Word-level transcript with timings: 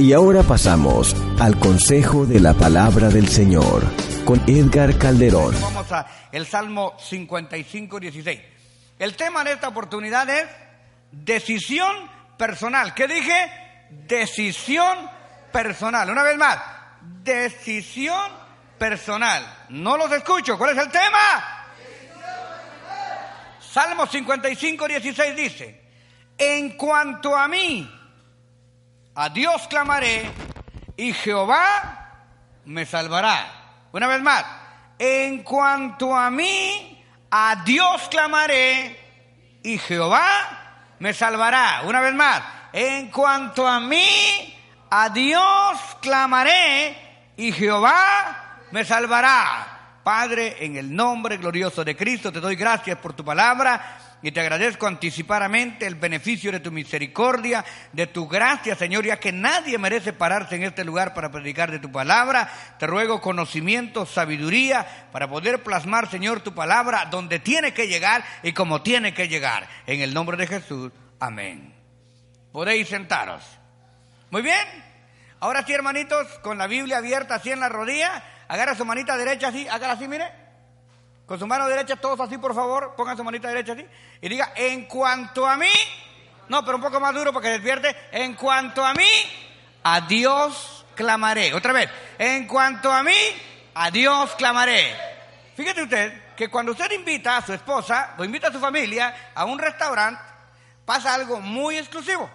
Y 0.00 0.14
ahora 0.14 0.42
pasamos 0.42 1.14
al 1.38 1.58
consejo 1.58 2.24
de 2.24 2.40
la 2.40 2.54
palabra 2.54 3.10
del 3.10 3.28
Señor 3.28 3.82
con 4.24 4.40
Edgar 4.48 4.96
Calderón. 4.96 5.54
Vamos 5.60 5.92
a 5.92 6.06
el 6.32 6.46
Salmo 6.46 6.94
55, 6.98 8.00
16. 8.00 8.40
El 8.98 9.14
tema 9.14 9.44
de 9.44 9.52
esta 9.52 9.68
oportunidad 9.68 10.26
es 10.30 10.46
decisión 11.12 11.94
personal. 12.38 12.94
¿Qué 12.94 13.06
dije? 13.06 13.52
Decisión 13.90 14.96
personal. 15.52 16.08
Una 16.08 16.22
vez 16.22 16.38
más, 16.38 16.58
decisión 17.22 18.32
personal. 18.78 19.44
No 19.68 19.98
los 19.98 20.10
escucho. 20.12 20.56
¿Cuál 20.56 20.78
es 20.78 20.82
el 20.82 20.90
tema? 20.90 21.66
Salmo 23.60 24.06
55, 24.06 24.88
16 24.88 25.36
dice, 25.36 25.82
en 26.38 26.70
cuanto 26.78 27.36
a 27.36 27.46
mí, 27.48 27.99
a 29.14 29.28
Dios 29.28 29.66
clamaré 29.68 30.30
y 30.96 31.12
Jehová 31.12 32.26
me 32.64 32.86
salvará. 32.86 33.46
Una 33.92 34.06
vez 34.06 34.22
más, 34.22 34.44
en 34.98 35.42
cuanto 35.42 36.14
a 36.14 36.30
mí, 36.30 37.04
a 37.30 37.62
Dios 37.64 38.08
clamaré 38.10 38.98
y 39.62 39.78
Jehová 39.78 40.94
me 40.98 41.12
salvará. 41.12 41.82
Una 41.84 42.00
vez 42.00 42.14
más, 42.14 42.42
en 42.72 43.10
cuanto 43.10 43.66
a 43.66 43.80
mí, 43.80 44.56
a 44.90 45.08
Dios 45.08 45.96
clamaré 46.00 47.32
y 47.36 47.52
Jehová 47.52 48.58
me 48.70 48.84
salvará. 48.84 49.98
Padre, 50.04 50.64
en 50.64 50.76
el 50.76 50.94
nombre 50.94 51.36
glorioso 51.36 51.84
de 51.84 51.96
Cristo, 51.96 52.32
te 52.32 52.40
doy 52.40 52.56
gracias 52.56 52.98
por 52.98 53.12
tu 53.12 53.24
palabra 53.24 54.09
y 54.22 54.32
te 54.32 54.40
agradezco 54.40 54.86
anticipadamente 54.86 55.86
el 55.86 55.94
beneficio 55.94 56.52
de 56.52 56.60
tu 56.60 56.70
misericordia, 56.70 57.64
de 57.92 58.06
tu 58.06 58.28
gracia, 58.28 58.74
Señor, 58.74 59.04
ya 59.04 59.18
que 59.18 59.32
nadie 59.32 59.78
merece 59.78 60.12
pararse 60.12 60.56
en 60.56 60.64
este 60.64 60.84
lugar 60.84 61.14
para 61.14 61.30
predicar 61.30 61.70
de 61.70 61.78
tu 61.78 61.90
palabra. 61.90 62.50
Te 62.78 62.86
ruego 62.86 63.20
conocimiento, 63.20 64.04
sabiduría, 64.04 65.08
para 65.12 65.28
poder 65.28 65.62
plasmar, 65.62 66.10
Señor, 66.10 66.40
tu 66.40 66.54
palabra 66.54 67.06
donde 67.10 67.38
tiene 67.38 67.72
que 67.72 67.88
llegar 67.88 68.22
y 68.42 68.52
como 68.52 68.82
tiene 68.82 69.14
que 69.14 69.28
llegar. 69.28 69.68
En 69.86 70.00
el 70.00 70.12
nombre 70.12 70.36
de 70.36 70.46
Jesús, 70.46 70.92
amén. 71.18 71.74
Podéis 72.52 72.88
sentaros. 72.88 73.42
Muy 74.30 74.42
bien. 74.42 74.66
Ahora 75.40 75.64
sí, 75.64 75.72
hermanitos, 75.72 76.26
con 76.40 76.58
la 76.58 76.66
Biblia 76.66 76.98
abierta 76.98 77.36
así 77.36 77.50
en 77.50 77.60
la 77.60 77.70
rodilla, 77.70 78.22
agarra 78.48 78.74
su 78.74 78.84
manita 78.84 79.16
derecha 79.16 79.48
así, 79.48 79.66
hágala 79.66 79.94
así, 79.94 80.06
mire. 80.06 80.49
Con 81.30 81.38
su 81.38 81.46
mano 81.46 81.68
derecha, 81.68 81.94
todos 81.94 82.18
así, 82.18 82.38
por 82.38 82.56
favor, 82.56 82.96
pongan 82.96 83.16
su 83.16 83.22
manita 83.22 83.46
derecha 83.46 83.74
así. 83.74 83.86
Y 84.20 84.28
diga, 84.28 84.52
en 84.56 84.86
cuanto 84.86 85.46
a 85.46 85.56
mí, 85.56 85.70
no, 86.48 86.64
pero 86.64 86.76
un 86.76 86.82
poco 86.82 86.98
más 86.98 87.14
duro 87.14 87.32
para 87.32 87.44
que 87.44 87.50
despierte. 87.50 87.96
En 88.10 88.34
cuanto 88.34 88.84
a 88.84 88.92
mí, 88.94 89.06
a 89.84 90.00
Dios 90.00 90.84
clamaré. 90.96 91.54
Otra 91.54 91.72
vez, 91.72 91.88
en 92.18 92.48
cuanto 92.48 92.90
a 92.90 93.04
mí, 93.04 93.14
a 93.74 93.92
Dios 93.92 94.34
clamaré. 94.34 94.96
Fíjate 95.54 95.84
usted 95.84 96.34
que 96.34 96.48
cuando 96.48 96.72
usted 96.72 96.90
invita 96.90 97.36
a 97.36 97.46
su 97.46 97.52
esposa 97.52 98.16
o 98.18 98.24
invita 98.24 98.48
a 98.48 98.52
su 98.52 98.58
familia 98.58 99.30
a 99.32 99.44
un 99.44 99.60
restaurante, 99.60 100.20
pasa 100.84 101.14
algo 101.14 101.40
muy 101.40 101.78
exclusivo. 101.78 102.28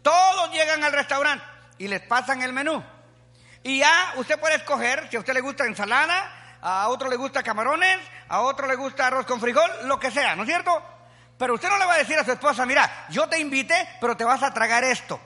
Todos 0.00 0.52
llegan 0.52 0.84
al 0.84 0.92
restaurante 0.92 1.44
y 1.76 1.88
les 1.88 2.02
pasan 2.02 2.40
el 2.42 2.52
menú. 2.52 2.84
Y 3.64 3.80
ya 3.80 4.12
usted 4.14 4.38
puede 4.38 4.54
escoger 4.54 5.08
si 5.10 5.16
a 5.16 5.18
usted 5.18 5.34
le 5.34 5.40
gusta 5.40 5.64
ensalada, 5.66 6.41
a 6.62 6.88
otro 6.88 7.10
le 7.10 7.16
gusta 7.16 7.42
camarones, 7.42 7.98
a 8.28 8.40
otro 8.40 8.66
le 8.66 8.76
gusta 8.76 9.08
arroz 9.08 9.26
con 9.26 9.40
frijol, 9.40 9.70
lo 9.84 9.98
que 9.98 10.10
sea, 10.10 10.36
¿no 10.36 10.44
es 10.44 10.48
cierto? 10.48 10.80
Pero 11.36 11.54
usted 11.54 11.68
no 11.68 11.76
le 11.76 11.86
va 11.86 11.94
a 11.94 11.98
decir 11.98 12.16
a 12.18 12.24
su 12.24 12.30
esposa, 12.30 12.64
mira, 12.64 13.06
yo 13.10 13.28
te 13.28 13.38
invité, 13.38 13.96
pero 14.00 14.16
te 14.16 14.24
vas 14.24 14.42
a 14.44 14.54
tragar 14.54 14.84
esto. 14.84 15.20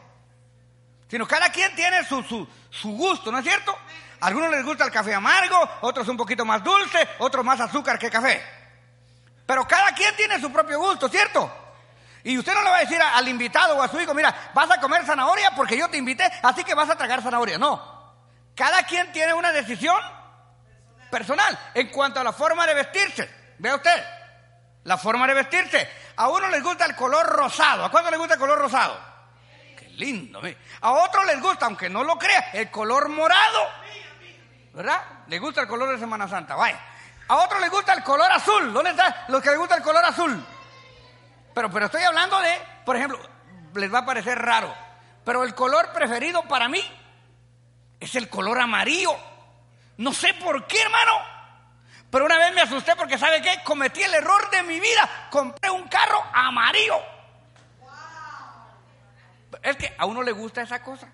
Sino 1.09 1.29
cada 1.29 1.51
quien 1.51 1.75
tiene 1.77 2.05
su, 2.05 2.23
su, 2.23 2.49
su 2.71 2.91
gusto, 2.93 3.31
¿no 3.31 3.39
es 3.39 3.45
cierto? 3.45 3.77
Algunos 4.21 4.51
les 4.51 4.65
gusta 4.65 4.85
el 4.85 4.91
café 4.91 5.15
amargo, 5.15 5.57
otros 5.83 6.09
un 6.09 6.17
poquito 6.17 6.45
más 6.45 6.65
dulce, 6.65 7.07
otros 7.19 7.45
más 7.45 7.61
azúcar 7.61 7.99
que 7.99 8.11
café. 8.11 8.43
Pero 9.45 9.69
cada 9.69 9.93
quien 9.93 10.17
tiene 10.17 10.41
su 10.41 10.51
propio 10.51 10.79
gusto, 10.81 11.09
¿cierto? 11.09 11.53
Y 12.25 12.39
usted 12.39 12.55
no 12.55 12.63
le 12.63 12.71
va 12.71 12.77
a 12.79 12.81
decir 12.81 13.01
al 13.01 13.29
invitado 13.29 13.77
o 13.77 13.83
a 13.83 13.89
su 13.89 14.01
hijo, 14.01 14.15
mira, 14.15 14.35
vas 14.55 14.71
a 14.71 14.81
comer 14.81 15.05
zanahoria 15.05 15.53
porque 15.55 15.77
yo 15.77 15.89
te 15.89 15.99
invité, 15.99 16.25
así 16.43 16.65
que 16.65 16.75
vas 16.75 16.89
a 16.89 16.97
tragar 16.97 17.23
zanahoria. 17.23 17.59
No. 17.59 17.95
Cada 18.57 18.83
quien 18.85 19.13
tiene 19.13 19.35
una 19.35 19.53
decisión 19.53 20.01
personal 21.11 21.59
en 21.75 21.89
cuanto 21.89 22.21
a 22.21 22.25
la 22.25 22.33
forma 22.33 22.67
de 22.67 22.75
vestirse. 22.75 23.55
Vea 23.59 23.77
usted, 23.77 24.05
la 24.85 24.97
forma 24.99 25.27
de 25.27 25.35
vestirse. 25.35 25.89
A 26.17 26.29
uno 26.29 26.49
les 26.49 26.63
gusta 26.63 26.87
el 26.87 26.95
color 26.95 27.27
rosado. 27.27 27.85
¿A 27.85 27.91
cuánto 27.91 28.11
les 28.11 28.19
gusta 28.19 28.35
el 28.35 28.41
color 28.41 28.59
rosado? 28.59 28.99
Qué 29.79 29.89
lindo. 29.91 30.41
A 30.81 30.93
otro 30.93 31.25
les 31.25 31.41
gusta, 31.41 31.67
aunque 31.67 31.89
no 31.89 32.05
lo 32.05 32.19
crea, 32.19 32.51
el 32.53 32.71
color 32.71 33.09
morado. 33.09 33.69
¿Verdad? 34.73 35.03
Le 35.29 35.39
gusta 35.39 35.63
el 35.63 35.67
color 35.67 35.91
de 35.91 35.99
Semana 35.99 36.29
Santa. 36.29 36.55
Vaya. 36.55 36.79
A 37.29 37.37
otro 37.37 37.59
les 37.59 37.71
gusta 37.71 37.93
el 37.93 38.03
color 38.03 38.31
azul. 38.31 38.73
¿Dónde 38.73 38.91
está 38.91 39.25
los 39.29 39.43
que 39.43 39.51
les 39.51 39.59
gusta 39.59 39.77
el 39.77 39.83
color 39.83 40.05
azul? 40.05 40.47
Pero, 41.55 41.71
pero 41.71 41.87
estoy 41.87 42.03
hablando 42.03 42.39
de, 42.41 42.61
por 42.85 42.97
ejemplo, 42.97 43.19
les 43.75 43.93
va 43.93 44.01
a 44.01 44.07
parecer 44.07 44.39
raro, 44.39 44.75
pero 45.25 45.43
el 45.43 45.55
color 45.55 45.93
preferido 45.93 46.43
para 46.43 46.69
mí 46.69 46.83
es 47.99 48.15
el 48.15 48.29
color 48.29 48.61
amarillo. 48.61 49.17
No 49.99 50.13
sé 50.13 50.35
por 50.35 50.67
qué, 50.67 50.81
hermano. 50.81 51.13
Pero 52.11 52.25
una 52.25 52.39
vez 52.39 52.55
me 52.55 52.63
asusté 52.63 52.95
porque, 52.97 53.19
¿sabe 53.19 53.43
qué? 53.43 53.63
Cometí 53.65 54.03
el 54.03 54.15
error 54.15 54.51
de 54.51 54.63
mi 54.63 54.81
vida. 54.81 55.29
Compré 55.31 55.71
un 55.71 55.89
carro 55.89 56.23
amarillo. 56.33 56.99
Es 59.63 59.77
que 59.77 59.95
a 59.99 60.07
uno 60.07 60.23
le 60.23 60.33
gusta 60.33 60.63
esa 60.63 60.83
cosa. 60.83 61.09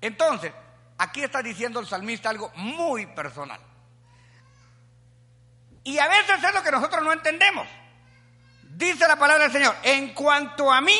Entonces, 0.00 0.52
aquí 0.96 1.22
está 1.22 1.42
diciendo 1.42 1.80
el 1.80 1.86
salmista 1.86 2.30
algo 2.30 2.50
muy 2.56 3.06
personal. 3.06 3.60
Y 5.84 5.98
a 5.98 6.08
veces 6.08 6.42
es 6.42 6.54
lo 6.54 6.62
que 6.62 6.70
nosotros 6.70 7.02
no 7.02 7.12
entendemos. 7.12 7.66
Dice 8.62 9.08
la 9.08 9.16
palabra 9.16 9.44
del 9.44 9.52
Señor, 9.52 9.74
en 9.82 10.14
cuanto 10.14 10.70
a 10.70 10.80
mí, 10.80 10.98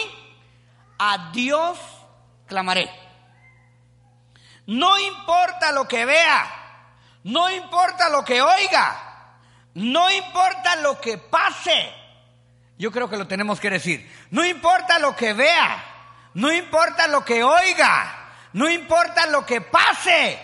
a 0.99 1.31
Dios 1.33 1.79
clamaré. 2.47 3.08
No 4.69 4.99
importa 4.99 5.73
lo 5.73 5.89
que 5.89 6.05
vea, 6.05 6.47
no 7.25 7.49
importa 7.49 8.11
lo 8.11 8.23
que 8.23 8.43
oiga, 8.43 9.39
no 9.73 10.11
importa 10.11 10.77
lo 10.77 11.01
que 11.01 11.17
pase. 11.17 11.91
Yo 12.77 12.93
creo 12.93 13.09
que 13.09 13.17
lo 13.17 13.27
tenemos 13.27 13.61
que 13.61 13.71
decir. 13.71 14.29
No 14.31 14.45
importa 14.45 14.99
lo 14.99 15.17
que 15.17 15.33
vea, 15.33 15.83
no 16.35 16.53
importa 16.53 17.09
lo 17.09 17.25
que 17.25 17.43
oiga, 17.43 18.35
no 18.53 18.69
importa 18.69 19.25
lo 19.29 19.47
que 19.47 19.63
pase, 19.63 20.39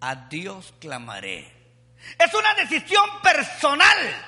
a 0.00 0.14
Dios 0.14 0.72
clamaré. 0.80 1.52
Es 2.18 2.32
una 2.32 2.54
decisión 2.54 3.04
personal. 3.22 4.26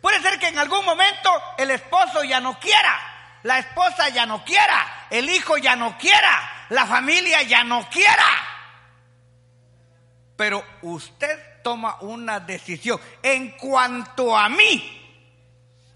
Puede 0.00 0.22
ser 0.22 0.38
que 0.38 0.46
en 0.46 0.58
algún 0.60 0.84
momento 0.84 1.32
el 1.58 1.72
esposo 1.72 2.22
ya 2.22 2.38
no 2.38 2.60
quiera, 2.60 2.96
la 3.42 3.58
esposa 3.58 4.08
ya 4.10 4.24
no 4.24 4.44
quiera, 4.44 5.08
el 5.10 5.28
hijo 5.28 5.56
ya 5.58 5.74
no 5.74 5.98
quiera, 5.98 6.55
la 6.70 6.86
familia 6.86 7.42
ya 7.42 7.64
no 7.64 7.88
quiera. 7.88 8.24
Pero 10.36 10.64
usted 10.82 11.62
toma 11.62 11.96
una 12.00 12.40
decisión 12.40 13.00
en 13.22 13.56
cuanto 13.56 14.36
a 14.36 14.48
mí. 14.48 14.92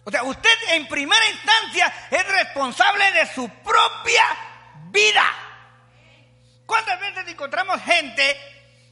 O 0.05 0.11
sea, 0.11 0.23
usted 0.25 0.51
en 0.71 0.89
primera 0.89 1.29
instancia 1.31 2.09
es 2.11 2.27
responsable 2.27 3.13
de 3.13 3.27
su 3.33 3.49
propia 3.49 4.25
vida. 4.91 5.25
¿Cuántas 6.67 6.99
veces 7.01 7.29
encontramos 7.29 7.81
gente 7.83 8.37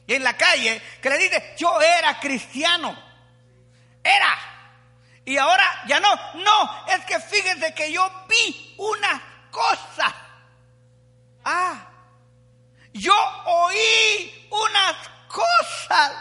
en 0.07 0.23
la 0.23 0.37
calle 0.37 0.81
que 1.01 1.09
le 1.09 1.17
dice, 1.17 1.55
yo 1.57 1.81
era 1.81 2.19
cristiano? 2.19 2.97
Era. 4.03 4.37
Y 5.25 5.37
ahora 5.37 5.83
ya 5.87 5.99
no. 5.99 6.09
No, 6.35 6.87
es 6.87 7.05
que 7.05 7.19
fíjense 7.19 7.73
que 7.73 7.91
yo 7.91 8.09
vi 8.27 8.75
una 8.77 9.47
cosa. 9.51 10.15
Ah, 11.51 11.73
yo 12.93 13.15
oí 13.45 14.47
unas 14.51 14.95
cosas. 15.27 16.11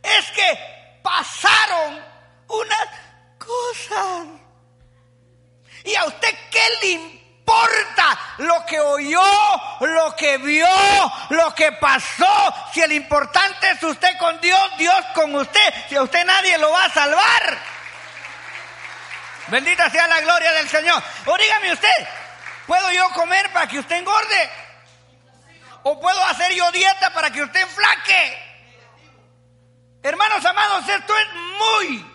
Es 0.00 0.30
que 0.30 1.00
pasaron 1.02 2.00
unas 2.46 2.88
cosas. 3.38 4.26
¿Y 5.82 5.96
a 5.96 6.04
usted 6.04 6.32
qué 6.48 6.62
le 6.80 6.88
importa 6.90 8.18
lo 8.38 8.64
que 8.66 8.78
oyó, 8.78 9.20
lo 9.80 10.14
que 10.14 10.38
vio, 10.38 10.68
lo 11.30 11.52
que 11.52 11.72
pasó? 11.72 12.54
Si 12.72 12.82
el 12.82 12.92
importante 12.92 13.70
es 13.70 13.82
usted 13.82 14.16
con 14.16 14.40
Dios, 14.40 14.76
Dios 14.78 15.06
con 15.12 15.34
usted. 15.34 15.74
Si 15.88 15.96
a 15.96 16.02
usted 16.02 16.24
nadie 16.24 16.56
lo 16.56 16.70
va 16.70 16.84
a 16.84 16.90
salvar. 16.90 17.58
Bendita 19.48 19.90
sea 19.90 20.06
la 20.06 20.20
gloria 20.20 20.52
del 20.52 20.68
Señor. 20.68 21.02
O 21.26 21.36
dígame 21.36 21.72
usted, 21.72 22.08
¿puedo 22.70 22.92
yo 22.92 23.10
comer 23.14 23.52
para 23.52 23.66
que 23.66 23.80
usted 23.80 23.96
engorde? 23.96 24.50
¿O 25.82 26.00
puedo 26.00 26.24
hacer 26.26 26.54
yo 26.54 26.70
dieta 26.70 27.12
para 27.12 27.28
que 27.32 27.42
usted 27.42 27.62
enflaque? 27.62 28.38
Hermanos 30.04 30.44
amados, 30.46 30.88
esto 30.88 31.12
es 31.18 31.26
muy 31.34 32.06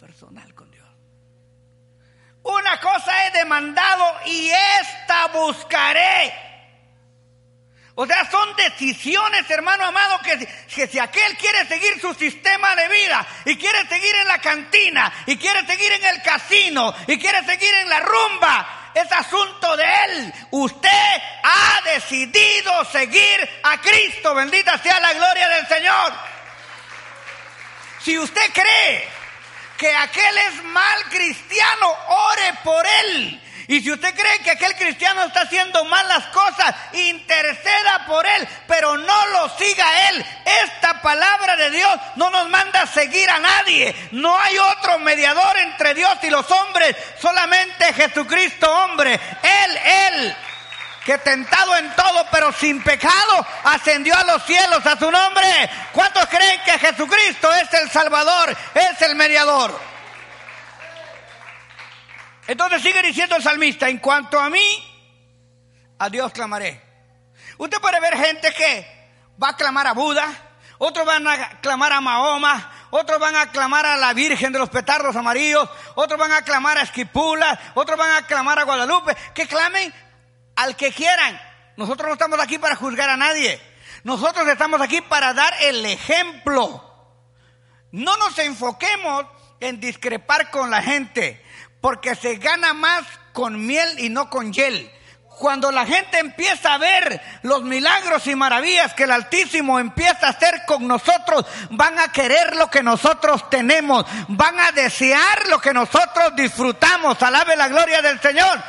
personal 0.00 0.54
con 0.54 0.70
Dios. 0.70 0.88
Una 2.44 2.80
cosa 2.80 3.26
he 3.26 3.30
demandado 3.32 4.20
y 4.24 4.50
esta 4.80 5.26
buscaré. 5.26 6.32
O 7.96 8.06
sea, 8.06 8.28
son 8.30 8.56
decisiones, 8.56 9.48
hermano 9.50 9.84
amado, 9.84 10.18
que, 10.20 10.48
que, 10.74 10.86
si 10.86 10.98
aquel 10.98 11.36
quiere 11.36 11.66
seguir 11.66 12.00
su 12.00 12.14
sistema 12.14 12.74
de 12.74 12.88
vida 12.88 13.26
y 13.44 13.58
quiere 13.58 13.86
seguir 13.86 14.14
en 14.16 14.28
la 14.28 14.38
cantina 14.38 15.12
y 15.26 15.36
quiere 15.36 15.66
seguir 15.66 15.92
en 15.92 16.06
el 16.06 16.22
casino 16.22 16.94
y 17.06 17.18
quiere 17.18 17.44
seguir 17.44 17.72
en 17.74 17.88
la 17.90 18.00
rumba, 18.00 18.83
es 18.94 19.12
asunto 19.12 19.76
de 19.76 19.84
él. 20.04 20.34
Usted 20.50 21.22
ha 21.42 21.80
decidido 21.92 22.84
seguir 22.86 23.60
a 23.62 23.80
Cristo. 23.80 24.34
Bendita 24.34 24.78
sea 24.78 25.00
la 25.00 25.12
gloria 25.12 25.48
del 25.48 25.66
Señor. 25.66 26.12
Si 28.02 28.18
usted 28.18 28.52
cree 28.52 29.08
que 29.76 29.94
aquel 29.94 30.38
es 30.38 30.62
mal 30.64 31.04
cristiano, 31.10 31.96
ore 32.08 32.54
por 32.62 32.86
él. 32.86 33.40
Y 33.66 33.80
si 33.80 33.90
usted 33.90 34.14
cree 34.14 34.38
que 34.40 34.50
aquel 34.50 34.74
cristiano 34.76 35.24
está 35.24 35.42
haciendo 35.42 35.84
malas 35.84 36.26
cosas, 36.26 36.74
interceda 36.92 38.04
por 38.06 38.26
él, 38.26 38.46
pero 38.66 38.96
no 38.98 39.26
lo 39.28 39.48
siga 39.56 40.08
él. 40.10 40.26
Esta 40.64 41.00
palabra 41.00 41.56
de 41.56 41.70
Dios 41.70 42.00
no 42.16 42.28
nos 42.30 42.48
manda 42.50 42.82
a 42.82 42.86
seguir 42.86 43.28
a 43.30 43.38
nadie. 43.38 43.94
No 44.12 44.38
hay 44.38 44.58
otro 44.58 44.98
mediador 44.98 45.56
entre 45.58 45.94
Dios 45.94 46.12
y 46.22 46.30
los 46.30 46.50
hombres, 46.50 46.94
solamente 47.20 47.92
Jesucristo 47.94 48.70
hombre. 48.70 49.18
Él, 49.42 49.76
él, 49.76 50.36
que 51.06 51.16
tentado 51.18 51.76
en 51.76 51.90
todo, 51.94 52.26
pero 52.30 52.52
sin 52.52 52.82
pecado, 52.82 53.46
ascendió 53.64 54.14
a 54.14 54.24
los 54.24 54.44
cielos 54.44 54.84
a 54.84 54.98
su 54.98 55.10
nombre. 55.10 55.70
¿Cuántos 55.92 56.26
creen 56.26 56.60
que 56.64 56.78
Jesucristo 56.78 57.52
es 57.54 57.72
el 57.74 57.90
Salvador, 57.90 58.54
es 58.74 59.00
el 59.02 59.14
mediador? 59.14 59.93
Entonces 62.46 62.82
sigue 62.82 63.02
diciendo 63.02 63.36
el 63.36 63.42
salmista, 63.42 63.88
en 63.88 63.98
cuanto 63.98 64.38
a 64.38 64.50
mí, 64.50 64.60
a 65.98 66.10
Dios 66.10 66.32
clamaré. 66.32 66.82
Usted 67.58 67.78
puede 67.80 68.00
ver 68.00 68.16
gente 68.16 68.52
que 68.52 68.86
va 69.42 69.50
a 69.50 69.56
clamar 69.56 69.86
a 69.86 69.92
Buda, 69.92 70.26
otros 70.78 71.06
van 71.06 71.26
a 71.26 71.60
clamar 71.60 71.92
a 71.92 72.00
Mahoma, 72.00 72.88
otros 72.90 73.18
van 73.18 73.36
a 73.36 73.50
clamar 73.50 73.86
a 73.86 73.96
la 73.96 74.12
Virgen 74.12 74.52
de 74.52 74.58
los 74.58 74.68
Petardos 74.68 75.16
Amarillos, 75.16 75.68
otros 75.94 76.18
van 76.18 76.32
a 76.32 76.42
clamar 76.42 76.78
a 76.78 76.82
Esquipula, 76.82 77.72
otros 77.74 77.96
van 77.98 78.10
a 78.10 78.26
clamar 78.26 78.58
a 78.58 78.64
Guadalupe, 78.64 79.16
que 79.34 79.46
clamen 79.46 79.92
al 80.56 80.76
que 80.76 80.92
quieran. 80.92 81.40
Nosotros 81.76 82.08
no 82.08 82.12
estamos 82.14 82.38
aquí 82.40 82.58
para 82.58 82.76
juzgar 82.76 83.08
a 83.10 83.16
nadie. 83.16 83.60
Nosotros 84.04 84.46
estamos 84.48 84.80
aquí 84.80 85.00
para 85.00 85.32
dar 85.32 85.52
el 85.62 85.84
ejemplo. 85.86 86.90
No 87.90 88.16
nos 88.16 88.38
enfoquemos 88.38 89.26
en 89.60 89.80
discrepar 89.80 90.50
con 90.50 90.70
la 90.70 90.82
gente 90.82 91.43
porque 91.84 92.14
se 92.14 92.36
gana 92.36 92.72
más 92.72 93.04
con 93.34 93.66
miel 93.66 93.98
y 93.98 94.08
no 94.08 94.30
con 94.30 94.54
hiel. 94.54 94.90
Cuando 95.38 95.70
la 95.70 95.84
gente 95.84 96.18
empieza 96.18 96.72
a 96.72 96.78
ver 96.78 97.20
los 97.42 97.62
milagros 97.62 98.26
y 98.26 98.34
maravillas 98.34 98.94
que 98.94 99.02
el 99.02 99.10
Altísimo 99.10 99.78
empieza 99.78 100.28
a 100.28 100.30
hacer 100.30 100.62
con 100.66 100.88
nosotros, 100.88 101.44
van 101.72 101.98
a 101.98 102.10
querer 102.10 102.56
lo 102.56 102.70
que 102.70 102.82
nosotros 102.82 103.50
tenemos, 103.50 104.06
van 104.28 104.58
a 104.60 104.72
desear 104.72 105.46
lo 105.48 105.60
que 105.60 105.74
nosotros 105.74 106.34
disfrutamos. 106.34 107.22
Alabe 107.22 107.54
la 107.54 107.68
gloria 107.68 108.00
del 108.00 108.18
Señor. 108.18 108.62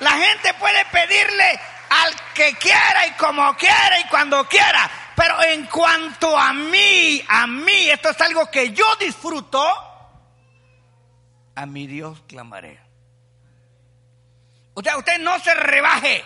La 0.00 0.10
gente 0.10 0.52
puede 0.54 0.84
pedirle 0.86 1.60
al 1.88 2.12
que 2.34 2.54
quiera 2.54 3.06
y 3.06 3.12
como 3.12 3.56
quiera 3.56 4.00
y 4.00 4.08
cuando 4.08 4.48
quiera, 4.48 4.90
pero 5.14 5.40
en 5.44 5.66
cuanto 5.66 6.36
a 6.36 6.52
mí, 6.52 7.24
a 7.28 7.46
mí, 7.46 7.90
esto 7.90 8.10
es 8.10 8.20
algo 8.20 8.50
que 8.50 8.72
yo 8.72 8.86
disfruto, 8.98 9.89
a 11.54 11.66
mi 11.66 11.86
Dios 11.86 12.22
clamaré. 12.26 12.80
Usted, 14.74 14.96
usted 14.96 15.18
no 15.18 15.38
se 15.40 15.54
rebaje. 15.54 16.24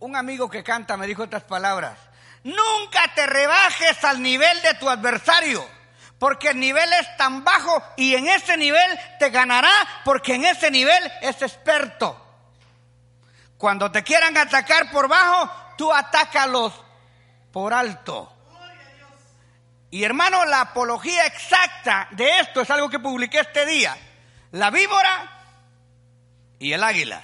Un 0.00 0.16
amigo 0.16 0.50
que 0.50 0.64
canta 0.64 0.96
me 0.96 1.06
dijo 1.06 1.24
estas 1.24 1.44
palabras. 1.44 1.98
Nunca 2.42 3.02
te 3.14 3.26
rebajes 3.26 4.02
al 4.04 4.20
nivel 4.20 4.60
de 4.62 4.74
tu 4.74 4.88
adversario, 4.88 5.66
porque 6.18 6.50
el 6.50 6.60
nivel 6.60 6.92
es 6.94 7.16
tan 7.16 7.42
bajo 7.42 7.82
y 7.96 8.14
en 8.14 8.28
ese 8.28 8.56
nivel 8.56 9.00
te 9.18 9.30
ganará, 9.30 9.72
porque 10.04 10.34
en 10.34 10.44
ese 10.44 10.70
nivel 10.70 11.12
es 11.22 11.40
experto. 11.40 12.20
Cuando 13.56 13.90
te 13.90 14.02
quieran 14.02 14.36
atacar 14.36 14.90
por 14.90 15.08
bajo, 15.08 15.50
tú 15.78 15.92
atácalos 15.92 16.72
por 17.50 17.72
alto. 17.72 18.30
Y 19.90 20.02
hermano, 20.02 20.44
la 20.44 20.60
apología 20.60 21.24
exacta 21.24 22.08
de 22.10 22.40
esto 22.40 22.60
es 22.60 22.70
algo 22.70 22.90
que 22.90 22.98
publiqué 22.98 23.38
este 23.38 23.64
día 23.64 23.96
la 24.54 24.70
víbora 24.70 25.30
y 26.60 26.72
el 26.72 26.84
águila. 26.84 27.20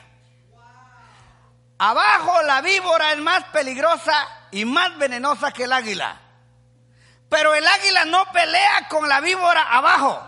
Abajo 1.79 2.43
la 2.43 2.61
víbora 2.61 3.12
es 3.12 3.19
más 3.19 3.44
peligrosa 3.53 4.29
y 4.50 4.65
más 4.65 4.99
venenosa 4.99 5.53
que 5.53 5.65
el 5.65 5.73
águila. 5.73 6.21
Pero 7.29 7.55
el 7.55 7.65
águila 7.65 8.05
no 8.06 8.25
pelea 8.32 8.88
con 8.88 9.09
la 9.09 9.21
víbora 9.21 9.62
abajo, 9.62 10.21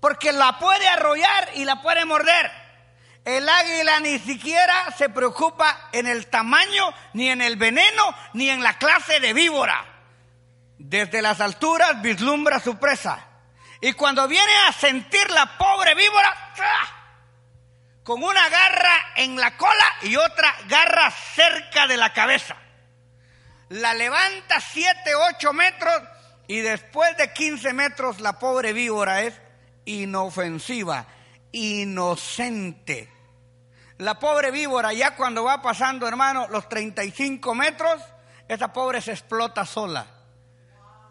porque 0.00 0.32
la 0.32 0.58
puede 0.58 0.88
arrollar 0.88 1.50
y 1.54 1.64
la 1.64 1.80
puede 1.80 2.04
morder. 2.04 2.50
El 3.24 3.48
águila 3.48 4.00
ni 4.00 4.18
siquiera 4.18 4.90
se 4.96 5.08
preocupa 5.10 5.88
en 5.92 6.08
el 6.08 6.26
tamaño, 6.26 6.92
ni 7.12 7.28
en 7.28 7.42
el 7.42 7.54
veneno, 7.54 8.14
ni 8.32 8.50
en 8.50 8.64
la 8.64 8.76
clase 8.76 9.20
de 9.20 9.32
víbora. 9.34 9.84
Desde 10.78 11.22
las 11.22 11.40
alturas 11.40 12.02
vislumbra 12.02 12.58
su 12.58 12.76
presa. 12.76 13.27
Y 13.80 13.92
cuando 13.92 14.26
viene 14.26 14.52
a 14.68 14.72
sentir 14.72 15.30
la 15.30 15.56
pobre 15.56 15.94
víbora, 15.94 16.36
con 18.02 18.22
una 18.22 18.48
garra 18.48 19.12
en 19.16 19.36
la 19.36 19.56
cola 19.56 19.86
y 20.02 20.16
otra 20.16 20.54
garra 20.66 21.10
cerca 21.10 21.86
de 21.86 21.96
la 21.96 22.12
cabeza. 22.12 22.56
La 23.68 23.94
levanta 23.94 24.60
7, 24.60 25.14
8 25.36 25.52
metros 25.52 26.02
y 26.46 26.60
después 26.60 27.16
de 27.18 27.32
15 27.32 27.72
metros 27.74 28.20
la 28.20 28.38
pobre 28.38 28.72
víbora 28.72 29.22
es 29.22 29.38
inofensiva, 29.84 31.06
inocente. 31.52 33.12
La 33.98 34.18
pobre 34.18 34.50
víbora 34.50 34.92
ya 34.92 35.14
cuando 35.14 35.44
va 35.44 35.60
pasando, 35.60 36.08
hermano, 36.08 36.48
los 36.48 36.68
35 36.68 37.54
metros, 37.54 38.02
esa 38.48 38.72
pobre 38.72 39.02
se 39.02 39.12
explota 39.12 39.66
sola 39.66 40.17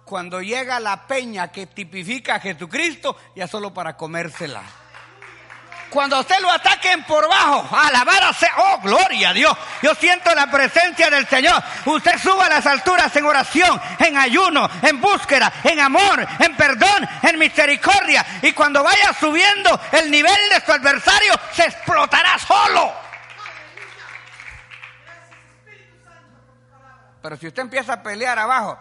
cuando 0.07 0.41
llega 0.41 0.79
la 0.79 1.05
peña 1.05 1.49
que 1.49 1.67
tipifica 1.67 2.35
a 2.35 2.39
Jesucristo, 2.39 3.17
ya 3.35 3.45
solo 3.45 3.73
para 3.73 3.97
comérsela. 3.97 4.63
Cuando 5.89 6.19
usted 6.19 6.39
lo 6.39 6.49
ataquen 6.49 7.03
por 7.03 7.27
bajo, 7.29 7.75
alabar 7.75 8.23
a 8.23 8.31
oh 8.57 8.79
gloria 8.81 9.29
a 9.29 9.33
Dios, 9.33 9.57
yo 9.81 9.93
siento 9.95 10.33
la 10.33 10.47
presencia 10.47 11.09
del 11.09 11.27
Señor. 11.27 11.61
Usted 11.85 12.17
suba 12.19 12.45
a 12.45 12.49
las 12.49 12.65
alturas 12.65 13.15
en 13.15 13.25
oración, 13.25 13.81
en 13.99 14.17
ayuno, 14.17 14.69
en 14.81 14.99
búsqueda, 14.99 15.51
en 15.63 15.79
amor, 15.79 16.25
en 16.39 16.55
perdón, 16.55 17.07
en 17.23 17.39
misericordia. 17.39 18.25
Y 18.41 18.53
cuando 18.53 18.83
vaya 18.83 19.13
subiendo 19.19 19.79
el 19.91 20.09
nivel 20.09 20.49
de 20.53 20.65
su 20.65 20.71
adversario, 20.71 21.33
se 21.53 21.63
explotará 21.65 22.37
solo. 22.39 22.93
Pero 27.21 27.37
si 27.37 27.47
usted 27.47 27.61
empieza 27.61 27.93
a 27.93 28.03
pelear 28.03 28.39
abajo, 28.39 28.77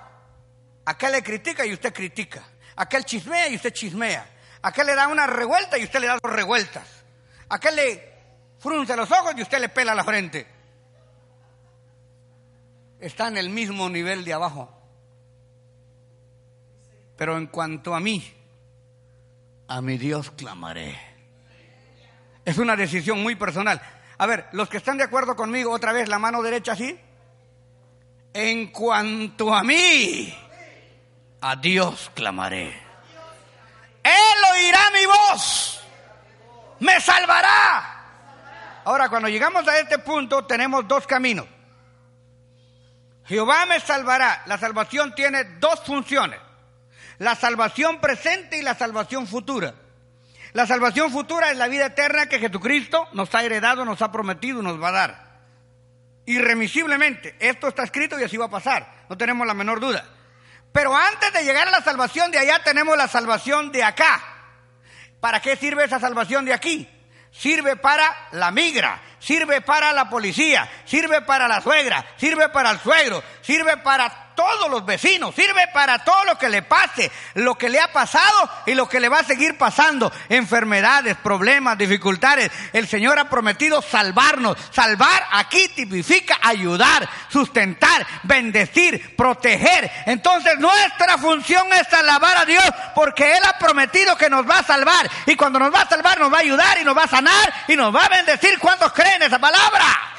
Aquel 0.86 1.12
le 1.12 1.22
critica 1.22 1.66
y 1.66 1.72
usted 1.72 1.92
critica. 1.92 2.42
Aquel 2.76 3.04
chismea 3.04 3.48
y 3.48 3.56
usted 3.56 3.72
chismea. 3.72 4.26
Aquel 4.62 4.86
le 4.86 4.94
da 4.94 5.08
una 5.08 5.26
revuelta 5.26 5.76
y 5.78 5.84
usted 5.84 6.00
le 6.00 6.06
da 6.06 6.18
dos 6.22 6.32
revueltas. 6.32 6.86
Aquel 7.48 7.76
le 7.76 8.12
frunce 8.58 8.96
los 8.96 9.10
ojos 9.10 9.34
y 9.36 9.42
usted 9.42 9.60
le 9.60 9.68
pela 9.68 9.94
la 9.94 10.04
frente. 10.04 10.46
Está 13.00 13.28
en 13.28 13.36
el 13.36 13.50
mismo 13.50 13.88
nivel 13.88 14.24
de 14.24 14.32
abajo. 14.32 14.72
Pero 17.16 17.36
en 17.36 17.46
cuanto 17.48 17.94
a 17.94 18.00
mí, 18.00 18.32
a 19.68 19.80
mi 19.80 19.98
Dios 19.98 20.30
clamaré. 20.30 20.98
Es 22.44 22.58
una 22.58 22.76
decisión 22.76 23.22
muy 23.22 23.34
personal. 23.34 23.82
A 24.18 24.26
ver, 24.26 24.46
los 24.52 24.68
que 24.68 24.76
están 24.76 24.98
de 24.98 25.04
acuerdo 25.04 25.34
conmigo, 25.34 25.72
otra 25.72 25.92
vez 25.92 26.08
la 26.08 26.18
mano 26.18 26.42
derecha 26.42 26.72
así. 26.72 26.98
En 28.32 28.68
cuanto 28.68 29.52
a 29.52 29.62
mí, 29.62 30.32
a 31.48 31.54
Dios 31.54 32.10
clamaré. 32.12 32.76
Él 34.02 34.38
oirá 34.52 34.80
mi 34.92 35.06
voz, 35.06 35.80
me 36.80 37.00
salvará. 37.00 37.92
Ahora, 38.84 39.08
cuando 39.08 39.28
llegamos 39.28 39.66
a 39.68 39.78
este 39.78 39.98
punto, 40.00 40.44
tenemos 40.44 40.88
dos 40.88 41.06
caminos. 41.06 41.46
Jehová 43.26 43.64
me 43.66 43.78
salvará. 43.78 44.42
La 44.46 44.58
salvación 44.58 45.14
tiene 45.14 45.44
dos 45.60 45.80
funciones. 45.84 46.40
La 47.18 47.36
salvación 47.36 48.00
presente 48.00 48.58
y 48.58 48.62
la 48.62 48.74
salvación 48.74 49.28
futura. 49.28 49.74
La 50.52 50.66
salvación 50.66 51.12
futura 51.12 51.50
es 51.52 51.56
la 51.56 51.68
vida 51.68 51.86
eterna 51.86 52.26
que 52.26 52.40
Jesucristo 52.40 53.08
nos 53.12 53.32
ha 53.36 53.44
heredado, 53.44 53.84
nos 53.84 54.02
ha 54.02 54.10
prometido, 54.10 54.62
nos 54.62 54.82
va 54.82 54.88
a 54.88 54.92
dar. 54.92 55.26
Irremisiblemente. 56.26 57.36
Esto 57.38 57.68
está 57.68 57.84
escrito 57.84 58.18
y 58.18 58.24
así 58.24 58.36
va 58.36 58.46
a 58.46 58.50
pasar. 58.50 59.04
No 59.08 59.16
tenemos 59.16 59.46
la 59.46 59.54
menor 59.54 59.78
duda. 59.78 60.15
Pero 60.76 60.94
antes 60.94 61.32
de 61.32 61.42
llegar 61.42 61.66
a 61.66 61.70
la 61.70 61.80
salvación 61.80 62.30
de 62.30 62.38
allá 62.38 62.62
tenemos 62.62 62.98
la 62.98 63.08
salvación 63.08 63.72
de 63.72 63.82
acá. 63.82 64.22
¿Para 65.20 65.40
qué 65.40 65.56
sirve 65.56 65.84
esa 65.84 65.98
salvación 65.98 66.44
de 66.44 66.52
aquí? 66.52 66.86
sirve 67.38 67.76
para 67.76 68.28
la 68.32 68.50
migra, 68.50 69.00
sirve 69.18 69.60
para 69.60 69.92
la 69.92 70.08
policía, 70.08 70.68
sirve 70.84 71.22
para 71.22 71.46
la 71.48 71.60
suegra, 71.60 72.04
sirve 72.16 72.48
para 72.48 72.70
el 72.70 72.80
suegro, 72.80 73.22
sirve 73.42 73.76
para 73.78 74.25
todos 74.36 74.70
los 74.70 74.86
vecinos, 74.86 75.34
sirve 75.34 75.66
para 75.72 76.04
todo 76.04 76.24
lo 76.24 76.38
que 76.38 76.48
le 76.48 76.62
pase, 76.62 77.10
lo 77.34 77.56
que 77.56 77.68
le 77.68 77.80
ha 77.80 77.92
pasado 77.92 78.50
y 78.66 78.74
lo 78.74 78.88
que 78.88 79.00
le 79.00 79.08
va 79.08 79.20
a 79.20 79.24
seguir 79.24 79.58
pasando, 79.58 80.12
enfermedades, 80.28 81.16
problemas, 81.16 81.78
dificultades. 81.78 82.52
El 82.72 82.86
Señor 82.86 83.18
ha 83.18 83.28
prometido 83.28 83.82
salvarnos. 83.82 84.56
Salvar 84.70 85.26
aquí 85.32 85.68
tipifica 85.68 86.38
ayudar, 86.42 87.08
sustentar, 87.28 88.06
bendecir, 88.22 89.16
proteger. 89.16 89.90
Entonces 90.06 90.58
nuestra 90.58 91.18
función 91.18 91.66
es 91.72 91.92
alabar 91.92 92.36
a 92.36 92.44
Dios 92.44 92.64
porque 92.94 93.36
Él 93.36 93.42
ha 93.44 93.58
prometido 93.58 94.16
que 94.16 94.30
nos 94.30 94.48
va 94.48 94.58
a 94.58 94.64
salvar 94.64 95.10
y 95.26 95.34
cuando 95.34 95.58
nos 95.58 95.74
va 95.74 95.80
a 95.80 95.88
salvar 95.88 96.20
nos 96.20 96.32
va 96.32 96.38
a 96.38 96.42
ayudar 96.42 96.78
y 96.80 96.84
nos 96.84 96.96
va 96.96 97.04
a 97.04 97.08
sanar 97.08 97.52
y 97.68 97.76
nos 97.76 97.94
va 97.94 98.04
a 98.04 98.08
bendecir. 98.08 98.58
¿Cuántos 98.58 98.92
creen 98.92 99.22
esa 99.22 99.38
palabra? 99.38 100.15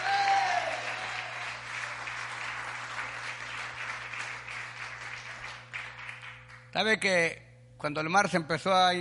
¿Sabe 6.77 6.99
que 6.99 7.41
cuando 7.79 8.01
el 8.01 8.09
mar 8.09 8.29
se 8.29 8.37
empezó 8.37 8.71
a 8.71 8.91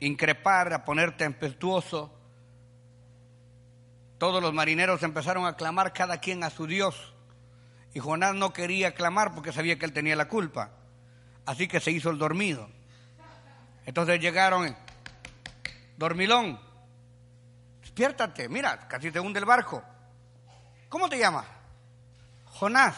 increpar, 0.00 0.72
a 0.72 0.84
poner 0.84 1.16
tempestuoso, 1.16 2.12
todos 4.18 4.42
los 4.42 4.52
marineros 4.52 5.04
empezaron 5.04 5.46
a 5.46 5.54
clamar 5.54 5.92
cada 5.92 6.18
quien 6.18 6.42
a 6.42 6.50
su 6.50 6.66
Dios? 6.66 7.14
Y 7.94 8.00
Jonás 8.00 8.34
no 8.34 8.52
quería 8.52 8.96
clamar 8.96 9.32
porque 9.32 9.52
sabía 9.52 9.78
que 9.78 9.84
él 9.84 9.92
tenía 9.92 10.16
la 10.16 10.26
culpa. 10.26 10.72
Así 11.44 11.68
que 11.68 11.78
se 11.78 11.92
hizo 11.92 12.10
el 12.10 12.18
dormido. 12.18 12.68
Entonces 13.84 14.18
llegaron, 14.18 14.76
dormilón, 15.96 16.58
despiértate, 17.80 18.48
mira, 18.48 18.88
casi 18.88 19.12
te 19.12 19.20
hunde 19.20 19.38
el 19.38 19.46
barco. 19.46 19.84
¿Cómo 20.88 21.08
te 21.08 21.16
llamas? 21.16 21.46
Jonás. 22.46 22.96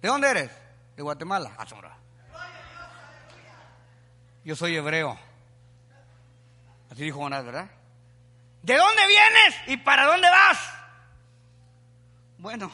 ¿De 0.00 0.08
dónde 0.08 0.28
eres? 0.28 0.50
De 0.96 1.02
Guatemala. 1.04 1.54
Asombra. 1.56 2.01
Yo 4.44 4.56
soy 4.56 4.76
hebreo. 4.76 5.18
Así 6.90 7.04
dijo 7.04 7.18
Jonás, 7.18 7.44
¿verdad? 7.44 7.70
¿De 8.62 8.76
dónde 8.76 9.02
vienes 9.06 9.54
y 9.68 9.76
para 9.78 10.06
dónde 10.06 10.28
vas? 10.28 10.58
Bueno, 12.38 12.70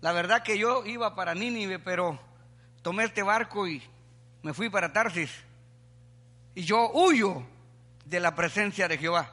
la 0.00 0.12
verdad 0.12 0.42
que 0.42 0.58
yo 0.58 0.84
iba 0.84 1.14
para 1.14 1.34
Nínive, 1.34 1.78
pero 1.78 2.20
tomé 2.82 3.04
este 3.04 3.22
barco 3.22 3.66
y 3.66 3.82
me 4.42 4.52
fui 4.52 4.68
para 4.68 4.92
Tarsis. 4.92 5.30
Y 6.54 6.62
yo 6.62 6.90
huyo 6.92 7.42
de 8.04 8.20
la 8.20 8.34
presencia 8.34 8.86
de 8.86 8.98
Jehová. 8.98 9.30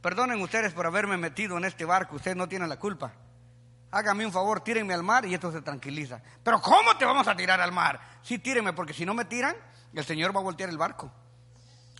Perdonen 0.00 0.40
ustedes 0.40 0.72
por 0.72 0.86
haberme 0.86 1.16
metido 1.16 1.56
en 1.58 1.64
este 1.64 1.84
barco, 1.84 2.16
ustedes 2.16 2.36
no 2.36 2.48
tienen 2.48 2.68
la 2.68 2.78
culpa. 2.78 3.12
Háganme 3.90 4.24
un 4.24 4.32
favor, 4.32 4.60
tírenme 4.62 4.94
al 4.94 5.02
mar 5.02 5.26
y 5.26 5.34
esto 5.34 5.52
se 5.52 5.60
tranquiliza. 5.60 6.20
Pero 6.42 6.60
¿cómo 6.60 6.96
te 6.96 7.04
vamos 7.04 7.28
a 7.28 7.36
tirar 7.36 7.60
al 7.60 7.72
mar? 7.72 8.00
Sí, 8.22 8.38
tírenme, 8.38 8.72
porque 8.72 8.94
si 8.94 9.04
no 9.04 9.12
me 9.12 9.26
tiran, 9.26 9.54
el 9.94 10.04
Señor 10.04 10.34
va 10.34 10.40
a 10.40 10.44
voltear 10.44 10.70
el 10.70 10.78
barco. 10.78 11.12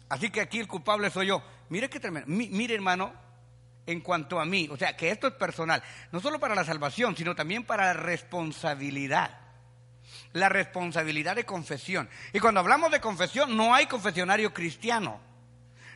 Así 0.08 0.30
que 0.30 0.40
aquí 0.40 0.58
el 0.58 0.68
culpable 0.68 1.10
soy 1.10 1.28
yo. 1.28 1.42
Mire 1.68 1.88
qué 1.88 1.98
tremendo. 1.98 2.28
mire, 2.28 2.74
hermano, 2.74 3.12
en 3.86 4.00
cuanto 4.00 4.38
a 4.38 4.44
mí, 4.44 4.68
o 4.70 4.76
sea, 4.76 4.96
que 4.96 5.10
esto 5.10 5.26
es 5.26 5.34
personal, 5.34 5.82
no 6.12 6.20
solo 6.20 6.38
para 6.38 6.54
la 6.54 6.64
salvación, 6.64 7.16
sino 7.16 7.34
también 7.34 7.64
para 7.64 7.86
la 7.86 7.92
responsabilidad. 7.94 9.38
La 10.32 10.48
responsabilidad 10.48 11.36
de 11.36 11.44
confesión. 11.44 12.08
Y 12.32 12.40
cuando 12.40 12.60
hablamos 12.60 12.90
de 12.90 13.00
confesión, 13.00 13.56
no 13.56 13.74
hay 13.74 13.86
confesionario 13.86 14.52
cristiano. 14.52 15.20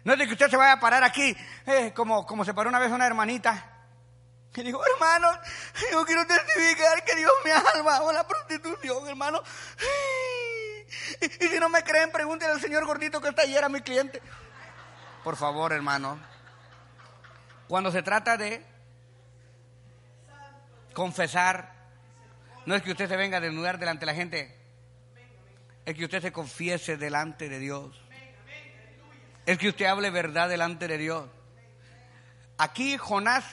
No 0.04 0.12
es 0.12 0.18
de 0.18 0.26
que 0.26 0.32
usted 0.32 0.48
se 0.48 0.56
vaya 0.56 0.72
a 0.72 0.80
parar 0.80 1.02
aquí, 1.02 1.36
eh, 1.66 1.92
como, 1.94 2.24
como 2.26 2.44
se 2.44 2.54
paró 2.54 2.68
una 2.68 2.78
vez 2.78 2.92
una 2.92 3.06
hermanita. 3.06 3.72
Que 4.52 4.62
dijo, 4.62 4.80
hermano, 4.94 5.28
yo 5.92 6.04
quiero 6.06 6.26
testificar 6.26 7.04
que 7.04 7.16
Dios 7.16 7.32
me 7.44 7.50
salvado 7.50 8.12
la 8.12 8.26
prostitución, 8.26 9.08
hermano. 9.08 9.42
Y, 11.20 11.48
si 11.48 11.58
no 11.58 11.68
me 11.68 11.82
creen, 11.82 12.10
pregúntenle 12.10 12.54
al 12.54 12.60
señor 12.60 12.84
gordito 12.84 13.20
que 13.20 13.28
está 13.28 13.42
ayer 13.42 13.62
a 13.62 13.68
mi 13.68 13.80
cliente. 13.80 14.20
Por 15.24 15.36
favor, 15.36 15.72
hermano. 15.72 16.18
Cuando 17.68 17.90
se 17.90 18.02
trata 18.02 18.36
de 18.36 18.64
confesar, 20.92 21.72
no 22.64 22.74
es 22.74 22.82
que 22.82 22.92
usted 22.92 23.08
se 23.08 23.16
venga 23.16 23.38
a 23.38 23.40
desnudar 23.40 23.78
delante 23.78 24.00
de 24.00 24.12
la 24.12 24.14
gente, 24.14 24.56
es 25.84 25.94
que 25.94 26.04
usted 26.04 26.22
se 26.22 26.32
confiese 26.32 26.96
delante 26.96 27.48
de 27.48 27.58
Dios. 27.58 28.00
Es 29.46 29.58
que 29.58 29.68
usted 29.68 29.86
hable 29.86 30.10
verdad 30.10 30.48
delante 30.48 30.88
de 30.88 30.98
Dios. 30.98 31.28
Aquí 32.58 32.96
Jonás 32.96 33.44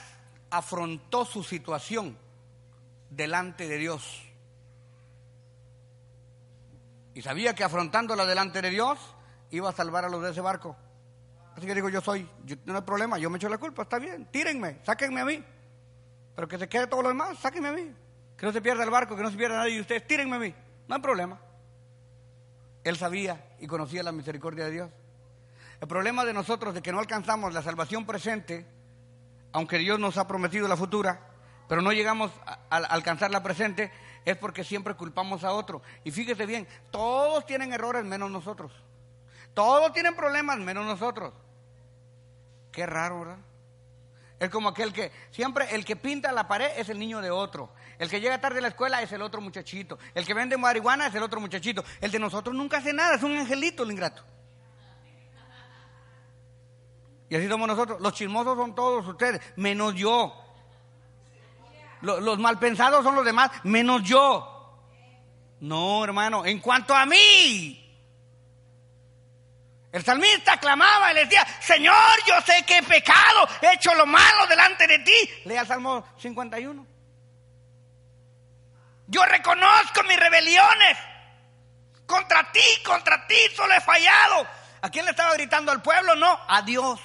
afrontó 0.50 1.24
su 1.24 1.44
situación 1.44 2.18
delante 3.10 3.68
de 3.68 3.78
Dios. 3.78 4.22
Y 7.14 7.22
sabía 7.22 7.54
que 7.54 7.64
afrontándola 7.64 8.26
delante 8.26 8.60
de 8.60 8.70
Dios 8.70 8.98
iba 9.50 9.70
a 9.70 9.72
salvar 9.72 10.04
a 10.04 10.08
los 10.08 10.22
de 10.22 10.32
ese 10.32 10.40
barco. 10.40 10.76
Así 11.56 11.66
que 11.66 11.74
digo, 11.74 11.88
yo 11.88 12.00
soy, 12.00 12.28
no 12.64 12.76
hay 12.76 12.82
problema, 12.82 13.16
yo 13.18 13.30
me 13.30 13.36
echo 13.38 13.48
la 13.48 13.58
culpa, 13.58 13.82
está 13.82 13.98
bien, 14.00 14.26
tírenme, 14.26 14.80
sáquenme 14.82 15.20
a 15.20 15.24
mí. 15.24 15.44
Pero 16.34 16.48
que 16.48 16.58
se 16.58 16.68
quede 16.68 16.88
todo 16.88 17.02
lo 17.02 17.08
demás, 17.08 17.38
sáquenme 17.38 17.68
a 17.68 17.72
mí. 17.72 17.94
Que 18.36 18.46
no 18.46 18.52
se 18.52 18.60
pierda 18.60 18.82
el 18.82 18.90
barco, 18.90 19.16
que 19.16 19.22
no 19.22 19.30
se 19.30 19.36
pierda 19.36 19.58
nadie 19.58 19.76
y 19.76 19.80
ustedes, 19.80 20.04
tírenme 20.06 20.36
a 20.36 20.38
mí. 20.40 20.54
No 20.88 20.96
hay 20.96 21.00
problema. 21.00 21.40
Él 22.82 22.96
sabía 22.96 23.54
y 23.60 23.68
conocía 23.68 24.02
la 24.02 24.10
misericordia 24.10 24.64
de 24.64 24.70
Dios. 24.72 24.90
El 25.80 25.86
problema 25.86 26.24
de 26.24 26.32
nosotros 26.32 26.74
de 26.74 26.82
que 26.82 26.92
no 26.92 26.98
alcanzamos 26.98 27.54
la 27.54 27.62
salvación 27.62 28.04
presente, 28.04 28.66
aunque 29.52 29.78
Dios 29.78 30.00
nos 30.00 30.18
ha 30.18 30.26
prometido 30.26 30.66
la 30.66 30.76
futura, 30.76 31.20
pero 31.68 31.80
no 31.80 31.92
llegamos 31.92 32.32
a 32.44 32.76
alcanzar 32.76 33.30
la 33.30 33.42
presente, 33.42 33.92
es 34.24 34.36
porque 34.36 34.64
siempre 34.64 34.94
culpamos 34.94 35.44
a 35.44 35.52
otro. 35.52 35.82
Y 36.02 36.10
fíjese 36.10 36.46
bien, 36.46 36.66
todos 36.90 37.44
tienen 37.46 37.72
errores 37.72 38.04
menos 38.04 38.30
nosotros. 38.30 38.72
Todos 39.52 39.92
tienen 39.92 40.16
problemas 40.16 40.58
menos 40.58 40.84
nosotros. 40.84 41.32
Qué 42.72 42.86
raro, 42.86 43.20
¿verdad? 43.20 43.38
Es 44.40 44.50
como 44.50 44.68
aquel 44.68 44.92
que 44.92 45.12
siempre 45.30 45.74
el 45.74 45.84
que 45.84 45.96
pinta 45.96 46.32
la 46.32 46.48
pared 46.48 46.70
es 46.76 46.88
el 46.88 46.98
niño 46.98 47.20
de 47.20 47.30
otro. 47.30 47.72
El 47.98 48.10
que 48.10 48.20
llega 48.20 48.40
tarde 48.40 48.58
a 48.58 48.62
la 48.62 48.68
escuela 48.68 49.00
es 49.00 49.12
el 49.12 49.22
otro 49.22 49.40
muchachito. 49.40 49.98
El 50.14 50.26
que 50.26 50.34
vende 50.34 50.56
marihuana 50.56 51.06
es 51.06 51.14
el 51.14 51.22
otro 51.22 51.40
muchachito. 51.40 51.84
El 52.00 52.10
de 52.10 52.18
nosotros 52.18 52.54
nunca 52.54 52.78
hace 52.78 52.92
nada, 52.92 53.14
es 53.14 53.22
un 53.22 53.36
angelito 53.36 53.84
el 53.84 53.92
ingrato. 53.92 54.22
Y 57.28 57.36
así 57.36 57.48
somos 57.48 57.68
nosotros. 57.68 58.00
Los 58.00 58.12
chismosos 58.12 58.56
son 58.56 58.74
todos 58.74 59.06
ustedes, 59.06 59.40
menos 59.56 59.94
yo. 59.94 60.43
Los, 62.04 62.38
malpensados 62.38 63.02
son 63.02 63.14
los 63.14 63.24
demás, 63.24 63.50
menos 63.64 64.02
yo. 64.02 64.50
No, 65.60 66.04
hermano, 66.04 66.44
en 66.44 66.60
cuanto 66.60 66.94
a 66.94 67.06
mí, 67.06 67.80
el 69.90 70.04
salmista 70.04 70.58
clamaba 70.58 71.10
y 71.10 71.14
le 71.14 71.24
decía, 71.24 71.46
Señor, 71.60 71.94
yo 72.26 72.40
sé 72.42 72.62
que 72.66 72.78
he 72.78 72.82
pecado, 72.82 73.48
he 73.62 73.74
hecho 73.74 73.94
lo 73.94 74.04
malo 74.04 74.46
delante 74.46 74.86
de 74.86 74.98
ti. 74.98 75.30
Lea 75.46 75.62
el 75.62 75.66
Salmo 75.66 76.04
51. 76.18 76.86
Yo 79.06 79.24
reconozco 79.24 80.02
mis 80.02 80.18
rebeliones. 80.18 80.98
Contra 82.06 82.52
ti, 82.52 82.60
contra 82.84 83.26
ti 83.26 83.36
solo 83.54 83.72
he 83.74 83.80
fallado. 83.80 84.46
¿A 84.82 84.90
quién 84.90 85.06
le 85.06 85.12
estaba 85.12 85.32
gritando 85.34 85.72
al 85.72 85.80
pueblo? 85.80 86.14
No, 86.14 86.38
a 86.46 86.60
Dios. 86.60 87.00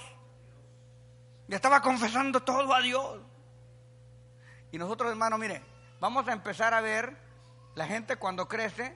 Le 1.48 1.56
estaba 1.56 1.82
confesando 1.82 2.42
todo 2.42 2.74
a 2.74 2.82
Dios. 2.82 3.29
Y 4.72 4.78
nosotros, 4.78 5.10
hermanos, 5.10 5.40
mire, 5.40 5.62
vamos 6.00 6.28
a 6.28 6.34
empezar 6.34 6.74
a 6.74 6.82
ver 6.82 7.16
la 7.76 7.88
gente 7.88 8.18
cuando 8.18 8.48
crece 8.48 8.96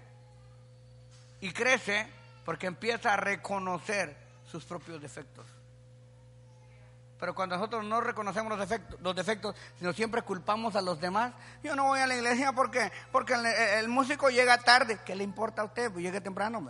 y 1.41 1.51
crece 1.51 2.07
porque 2.45 2.67
empieza 2.67 3.13
a 3.13 3.17
reconocer 3.17 4.15
sus 4.45 4.65
propios 4.65 5.01
defectos. 5.01 5.45
Pero 7.19 7.33
cuando 7.33 7.55
nosotros 7.55 7.85
no 7.85 8.01
reconocemos 8.01 8.49
los 8.49 8.59
defectos, 8.59 8.99
los 8.99 9.15
defectos, 9.15 9.55
sino 9.79 9.93
siempre 9.93 10.23
culpamos 10.23 10.75
a 10.75 10.81
los 10.81 10.99
demás, 10.99 11.33
yo 11.63 11.73
no 11.73 11.85
voy 11.85 12.01
a 12.01 12.07
la 12.07 12.15
iglesia 12.15 12.51
porque, 12.51 12.91
porque 13.13 13.33
el, 13.79 13.87
músico 13.87 14.29
llega 14.29 14.57
tarde. 14.57 14.99
¿Qué 15.05 15.15
le 15.15 15.23
importa 15.23 15.61
a 15.61 15.65
usted? 15.65 15.89
Pues 15.89 16.03
llegue 16.03 16.19
temprano. 16.19 16.69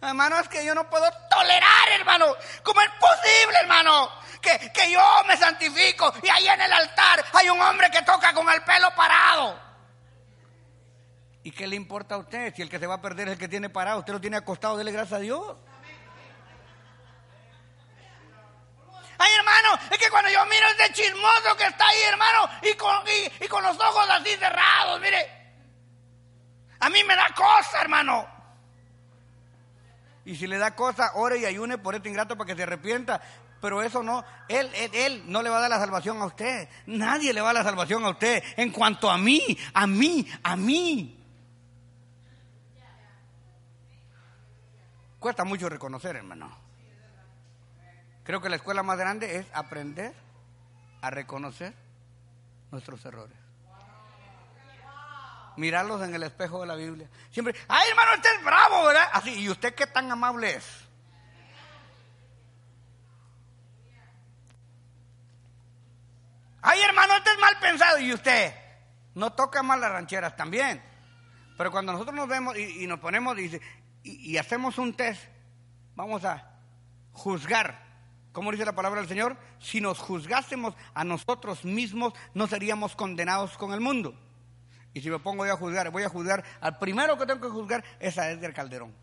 Hermano, 0.00 0.38
es 0.38 0.48
que 0.48 0.64
yo 0.64 0.74
no 0.74 0.88
puedo 0.88 1.10
tolerar, 1.28 1.88
hermano. 1.98 2.26
¿Cómo 2.62 2.80
es 2.80 2.90
posible, 2.90 3.58
hermano? 3.60 4.10
Que, 4.40 4.70
que 4.72 4.92
yo 4.92 5.00
me 5.26 5.36
santifico 5.36 6.12
y 6.22 6.28
ahí 6.28 6.46
en 6.46 6.60
el 6.60 6.72
altar 6.72 7.24
hay 7.32 7.50
un 7.50 7.60
hombre 7.60 7.90
que 7.90 8.02
toca 8.02 8.32
con 8.32 8.48
el 8.48 8.62
pelo 8.62 8.94
parado. 8.94 9.58
¿Y 11.42 11.50
qué 11.50 11.66
le 11.66 11.74
importa 11.74 12.14
a 12.14 12.18
usted? 12.18 12.54
Si 12.54 12.62
el 12.62 12.70
que 12.70 12.78
se 12.78 12.86
va 12.86 12.94
a 12.94 13.00
perder 13.00 13.28
es 13.28 13.32
el 13.32 13.38
que 13.38 13.48
tiene 13.48 13.68
parado, 13.70 14.00
usted 14.00 14.12
lo 14.12 14.20
tiene 14.20 14.36
acostado, 14.36 14.76
dele 14.76 14.92
gracias 14.92 15.14
a 15.14 15.22
Dios. 15.22 15.56
Ay, 19.20 19.32
hermano, 19.36 19.80
es 19.90 19.98
que 19.98 20.10
cuando 20.10 20.30
yo 20.30 20.46
miro 20.46 20.66
ese 20.68 20.92
chismoso 20.92 21.56
que 21.56 21.64
está 21.64 21.88
ahí, 21.88 22.02
hermano, 22.02 22.48
y 22.62 22.74
con, 22.74 23.02
y 23.40 23.48
con 23.48 23.64
los 23.64 23.76
ojos 23.80 24.08
así 24.10 24.36
cerrados, 24.36 25.00
mire, 25.00 25.38
a 26.78 26.88
mí 26.88 27.02
me 27.02 27.16
da 27.16 27.28
cosa, 27.34 27.80
hermano. 27.80 28.37
Y 30.28 30.36
si 30.36 30.46
le 30.46 30.58
da 30.58 30.76
cosa, 30.76 31.12
ore 31.14 31.38
y 31.38 31.46
ayune 31.46 31.78
por 31.78 31.94
este 31.94 32.10
ingrato 32.10 32.36
para 32.36 32.48
que 32.48 32.54
se 32.54 32.62
arrepienta. 32.62 33.18
Pero 33.62 33.82
eso 33.82 34.02
no, 34.02 34.22
él, 34.46 34.70
él, 34.74 34.90
él, 34.92 35.22
no 35.24 35.40
le 35.40 35.48
va 35.48 35.56
a 35.56 35.60
dar 35.62 35.70
la 35.70 35.78
salvación 35.78 36.20
a 36.20 36.26
usted. 36.26 36.68
Nadie 36.84 37.32
le 37.32 37.40
va 37.40 37.48
a 37.48 37.54
dar 37.54 37.64
la 37.64 37.70
salvación 37.70 38.04
a 38.04 38.10
usted. 38.10 38.42
En 38.58 38.70
cuanto 38.70 39.10
a 39.10 39.16
mí, 39.16 39.56
a 39.72 39.86
mí, 39.86 40.28
a 40.42 40.54
mí. 40.54 41.18
Cuesta 45.18 45.44
mucho 45.44 45.66
reconocer, 45.70 46.16
hermano. 46.16 46.54
Creo 48.22 48.42
que 48.42 48.50
la 48.50 48.56
escuela 48.56 48.82
más 48.82 48.98
grande 48.98 49.36
es 49.36 49.46
aprender 49.54 50.12
a 51.00 51.08
reconocer 51.08 51.72
nuestros 52.70 53.02
errores. 53.06 53.47
Mirarlos 55.58 56.02
en 56.02 56.14
el 56.14 56.22
espejo 56.22 56.60
de 56.60 56.66
la 56.66 56.76
Biblia. 56.76 57.08
Siempre, 57.30 57.54
ay 57.68 57.88
hermano, 57.90 58.12
usted 58.14 58.34
es 58.36 58.44
bravo, 58.44 58.84
¿verdad? 58.86 59.08
Así, 59.12 59.34
¿y 59.34 59.48
usted 59.48 59.74
qué 59.74 59.86
tan 59.86 60.10
amable 60.10 60.54
es? 60.54 60.64
Ay 66.62 66.80
hermano, 66.80 67.16
usted 67.16 67.32
es 67.32 67.38
mal 67.38 67.58
pensado. 67.60 67.98
¿Y 67.98 68.12
usted? 68.12 68.54
No 69.14 69.32
toca 69.32 69.62
mal 69.62 69.80
las 69.80 69.90
rancheras 69.90 70.36
también. 70.36 70.82
Pero 71.56 71.72
cuando 71.72 71.92
nosotros 71.92 72.14
nos 72.14 72.28
vemos 72.28 72.56
y, 72.56 72.86
nos 72.86 73.00
ponemos 73.00 73.36
y, 73.38 73.60
y 74.04 74.36
hacemos 74.36 74.78
un 74.78 74.94
test, 74.94 75.22
vamos 75.96 76.24
a 76.24 76.52
juzgar 77.12 77.88
¿Cómo 78.32 78.52
dice 78.52 78.64
la 78.64 78.76
palabra 78.76 79.00
del 79.00 79.08
Señor? 79.08 79.36
Si 79.58 79.80
nos 79.80 79.98
juzgásemos 79.98 80.74
a 80.94 81.02
nosotros 81.02 81.64
mismos, 81.64 82.12
no 82.34 82.46
seríamos 82.46 82.94
condenados 82.94 83.58
con 83.58 83.72
el 83.72 83.80
mundo. 83.80 84.14
Y 84.94 85.00
si 85.00 85.10
me 85.10 85.18
pongo 85.18 85.46
yo 85.46 85.52
a 85.52 85.56
juzgar, 85.56 85.90
voy 85.90 86.02
a 86.02 86.08
juzgar, 86.08 86.44
al 86.60 86.78
primero 86.78 87.16
que 87.18 87.26
tengo 87.26 87.40
que 87.40 87.48
juzgar 87.48 87.84
es 88.00 88.18
a 88.18 88.30
Edgar 88.30 88.52
Calderón. 88.52 88.94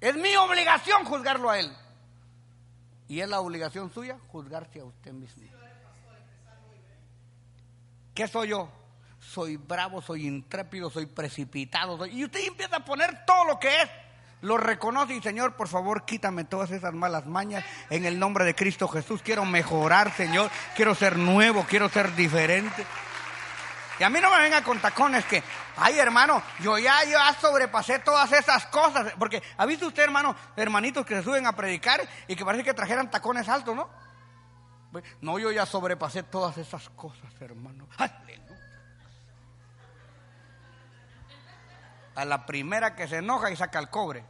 Es 0.00 0.14
mi 0.16 0.34
obligación 0.36 1.04
juzgarlo 1.04 1.50
a 1.50 1.58
él. 1.58 1.70
Y 3.08 3.20
es 3.20 3.28
la 3.28 3.40
obligación 3.40 3.92
suya 3.92 4.18
juzgarse 4.28 4.80
a 4.80 4.84
usted 4.84 5.12
mismo. 5.12 5.42
¿Qué 8.14 8.28
soy 8.28 8.48
yo? 8.48 8.70
Soy 9.20 9.56
bravo, 9.56 10.00
soy 10.00 10.26
intrépido, 10.26 10.90
soy 10.90 11.06
precipitado. 11.06 12.06
Y 12.06 12.24
usted 12.24 12.40
empieza 12.46 12.76
a 12.76 12.84
poner 12.84 13.24
todo 13.24 13.44
lo 13.44 13.58
que 13.58 13.82
es 13.82 13.88
lo 14.40 14.56
reconoce 14.56 15.14
y 15.14 15.20
Señor, 15.20 15.54
por 15.54 15.66
favor, 15.66 16.04
quítame 16.04 16.44
todas 16.44 16.70
esas 16.70 16.94
malas 16.94 17.26
mañas 17.26 17.64
en 17.90 18.04
el 18.04 18.18
nombre 18.18 18.44
de 18.44 18.54
Cristo 18.54 18.86
Jesús. 18.86 19.20
Quiero 19.22 19.44
mejorar, 19.44 20.14
Señor. 20.14 20.50
Quiero 20.76 20.94
ser 20.94 21.16
nuevo, 21.16 21.66
quiero 21.68 21.88
ser 21.88 22.14
diferente. 22.14 22.86
Y 23.98 24.04
a 24.04 24.10
mí 24.10 24.20
no 24.20 24.30
me 24.30 24.40
venga 24.40 24.62
con 24.62 24.78
tacones 24.80 25.24
que, 25.24 25.42
ay 25.76 25.98
hermano, 25.98 26.42
yo 26.60 26.78
ya, 26.78 27.04
ya 27.04 27.34
sobrepasé 27.34 27.98
todas 27.98 28.30
esas 28.32 28.66
cosas. 28.66 29.12
Porque 29.18 29.42
ha 29.56 29.66
visto 29.66 29.88
usted, 29.88 30.04
hermano, 30.04 30.36
hermanitos 30.56 31.04
que 31.04 31.16
se 31.16 31.22
suben 31.22 31.46
a 31.46 31.56
predicar 31.56 32.00
y 32.26 32.36
que 32.36 32.44
parece 32.44 32.64
que 32.64 32.74
trajeran 32.74 33.10
tacones 33.10 33.48
altos, 33.48 33.74
¿no? 33.74 33.88
No, 35.20 35.38
yo 35.38 35.50
ya 35.50 35.66
sobrepasé 35.66 36.22
todas 36.22 36.56
esas 36.58 36.88
cosas, 36.90 37.32
hermano. 37.40 37.88
Aleluya. 37.98 38.48
a 42.18 42.24
la 42.24 42.44
primera 42.44 42.96
que 42.96 43.06
se 43.06 43.18
enoja 43.18 43.48
y 43.48 43.54
saca 43.54 43.78
el 43.78 43.88
cobre. 43.90 44.24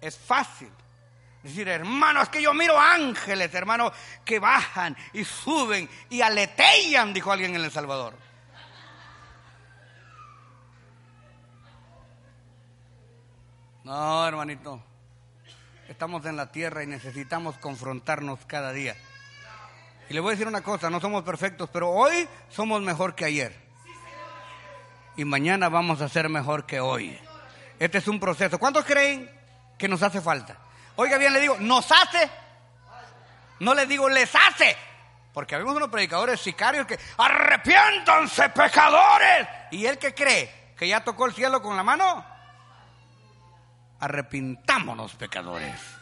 Es 0.00 0.16
fácil. 0.16 0.72
Decir, 1.46 1.68
hermano, 1.68 2.22
es 2.22 2.28
que 2.28 2.42
yo 2.42 2.52
miro 2.52 2.78
ángeles, 2.78 3.54
hermano, 3.54 3.92
que 4.24 4.38
bajan 4.38 4.96
y 5.12 5.24
suben 5.24 5.88
y 6.10 6.20
aletean, 6.20 7.14
dijo 7.14 7.30
alguien 7.30 7.54
en 7.54 7.64
El 7.64 7.70
Salvador. 7.70 8.14
No, 13.84 14.26
hermanito. 14.26 14.82
Estamos 15.88 16.26
en 16.26 16.36
la 16.36 16.50
tierra 16.50 16.82
y 16.82 16.88
necesitamos 16.88 17.56
confrontarnos 17.58 18.40
cada 18.46 18.72
día. 18.72 18.96
Y 20.10 20.14
le 20.14 20.20
voy 20.20 20.30
a 20.30 20.32
decir 20.32 20.48
una 20.48 20.62
cosa, 20.62 20.90
no 20.90 21.00
somos 21.00 21.22
perfectos, 21.22 21.70
pero 21.72 21.90
hoy 21.90 22.28
somos 22.48 22.82
mejor 22.82 23.14
que 23.14 23.24
ayer 23.24 23.66
y 25.16 25.24
mañana 25.24 25.68
vamos 25.68 26.00
a 26.00 26.08
ser 26.08 26.28
mejor 26.28 26.66
que 26.66 26.80
hoy. 26.80 27.16
Este 27.78 27.98
es 27.98 28.08
un 28.08 28.18
proceso. 28.18 28.58
¿Cuántos 28.58 28.84
creen 28.84 29.30
que 29.78 29.88
nos 29.88 30.02
hace 30.02 30.20
falta? 30.20 30.58
Oiga 30.96 31.18
bien, 31.18 31.32
le 31.32 31.40
digo, 31.40 31.56
nos 31.60 31.90
hace. 31.92 32.30
No 33.60 33.74
les 33.74 33.88
digo, 33.88 34.08
les 34.08 34.34
hace. 34.34 34.76
Porque 35.32 35.54
habemos 35.54 35.76
unos 35.76 35.90
predicadores 35.90 36.40
sicarios 36.40 36.86
que 36.86 36.98
arrepiéntanse 37.18 38.48
pecadores. 38.50 39.46
¿Y 39.70 39.86
él 39.86 39.98
que 39.98 40.14
cree? 40.14 40.72
¿Que 40.78 40.88
ya 40.88 41.04
tocó 41.04 41.26
el 41.26 41.34
cielo 41.34 41.60
con 41.60 41.76
la 41.76 41.82
mano? 41.82 42.24
Arrepintámonos 44.00 45.14
pecadores 45.14 45.96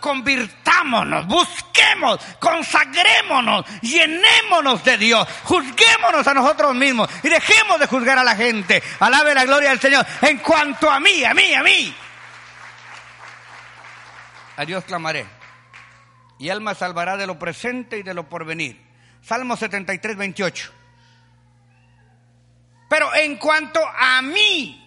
convirtámonos, 0.00 1.26
busquemos, 1.26 2.20
consagrémonos, 2.38 3.64
llenémonos 3.82 4.84
de 4.84 4.96
Dios, 4.96 5.26
juzguémonos 5.44 6.26
a 6.26 6.34
nosotros 6.34 6.74
mismos 6.74 7.08
y 7.22 7.28
dejemos 7.28 7.78
de 7.80 7.86
juzgar 7.86 8.18
a 8.18 8.24
la 8.24 8.36
gente. 8.36 8.82
Alabe 9.00 9.34
la 9.34 9.44
gloria 9.44 9.70
del 9.70 9.80
Señor. 9.80 10.06
En 10.22 10.38
cuanto 10.38 10.90
a 10.90 11.00
mí, 11.00 11.24
a 11.24 11.34
mí, 11.34 11.54
a 11.54 11.62
mí, 11.62 11.94
a 14.58 14.66
Dios 14.66 14.84
clamaré 14.84 15.24
y 16.38 16.48
Él 16.48 16.60
me 16.60 16.74
salvará 16.74 17.16
de 17.16 17.26
lo 17.26 17.38
presente 17.38 17.98
y 17.98 18.02
de 18.02 18.12
lo 18.12 18.28
porvenir. 18.28 18.86
Salmo 19.22 19.56
73, 19.56 20.16
28. 20.16 20.72
Pero 22.90 23.14
en 23.14 23.36
cuanto 23.38 23.80
a 23.86 24.20
mí, 24.20 24.84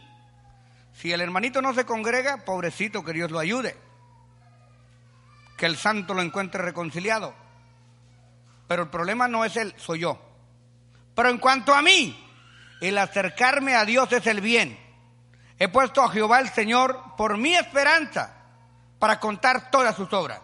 si 0.94 1.12
el 1.12 1.22
hermanito 1.22 1.62
no 1.62 1.74
se 1.74 1.86
congrega, 1.86 2.46
pobrecito, 2.46 3.04
que 3.04 3.14
Dios 3.14 3.32
lo 3.32 3.40
ayude 3.40 3.76
que 5.62 5.68
el 5.68 5.78
santo 5.78 6.16
lo 6.16 6.24
encuentre 6.24 6.60
reconciliado. 6.64 7.36
Pero 8.68 8.82
el 8.82 8.90
problema 8.90 9.28
no 9.28 9.46
es 9.46 9.56
él, 9.58 9.76
soy 9.78 10.00
yo. 10.00 10.20
Pero 11.14 11.30
en 11.30 11.38
cuanto 11.38 11.72
a 11.76 11.84
mí, 11.84 12.20
el 12.82 12.98
acercarme 12.98 13.76
a 13.76 13.86
Dios 13.86 14.12
es 14.12 14.26
el 14.26 14.42
bien. 14.42 14.76
He 15.60 15.68
puesto 15.68 16.02
a 16.02 16.10
Jehová 16.10 16.40
el 16.40 16.50
Señor 16.50 17.14
por 17.16 17.38
mi 17.38 17.54
esperanza 17.54 18.40
para 19.02 19.20
contar 19.20 19.72
todas 19.72 19.96
sus 19.96 20.14
obras. 20.14 20.40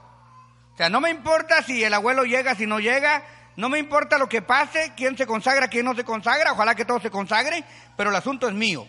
O 0.74 0.78
sea, 0.78 0.90
no 0.90 1.00
me 1.00 1.12
importa 1.12 1.62
si 1.62 1.84
el 1.84 1.94
abuelo 1.94 2.24
llega, 2.24 2.56
si 2.56 2.66
no 2.66 2.80
llega, 2.80 3.24
no 3.56 3.70
me 3.70 3.78
importa 3.78 4.18
lo 4.18 4.28
que 4.28 4.42
pase, 4.42 4.94
quién 4.98 5.16
se 5.16 5.28
consagra, 5.28 5.68
quién 5.68 5.86
no 5.86 5.94
se 5.94 6.04
consagra, 6.04 6.54
ojalá 6.54 6.74
que 6.74 6.84
todos 6.84 7.04
se 7.04 7.12
consagren, 7.12 7.64
pero 7.96 8.10
el 8.10 8.16
asunto 8.16 8.48
es 8.48 8.56
mío. 8.56 8.88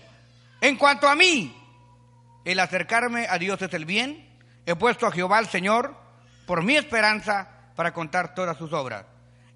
En 0.62 0.76
cuanto 0.76 1.07
a 1.07 1.14
mí, 1.14 1.54
el 2.46 2.59
acercarme 2.61 3.26
a 3.28 3.37
Dios 3.37 3.61
es 3.61 3.74
el 3.74 3.85
bien. 3.85 4.40
He 4.64 4.74
puesto 4.74 5.07
a 5.07 5.12
Jehová 5.12 5.38
el 5.38 5.48
Señor 5.48 5.94
por 6.46 6.62
mi 6.62 6.74
esperanza 6.74 7.72
para 7.76 7.92
contar 7.92 8.35
todas 8.35 8.57
sus 8.57 8.72
obras. 8.72 9.04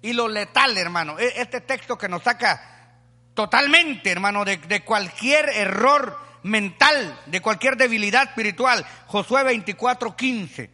Y 0.03 0.13
lo 0.13 0.27
letal, 0.27 0.77
hermano, 0.77 1.17
e-, 1.17 1.41
este 1.41 1.61
texto 1.61 1.97
que 1.97 2.07
nos 2.07 2.21
saca 2.21 2.99
totalmente, 3.33 4.11
hermano, 4.11 4.45
de, 4.45 4.57
de 4.57 4.83
cualquier 4.83 5.49
error 5.49 6.19
mental, 6.43 7.19
de 7.25 7.41
cualquier 7.41 7.77
debilidad 7.77 8.23
espiritual. 8.23 8.85
Josué 9.07 9.43
24:15. 9.43 10.69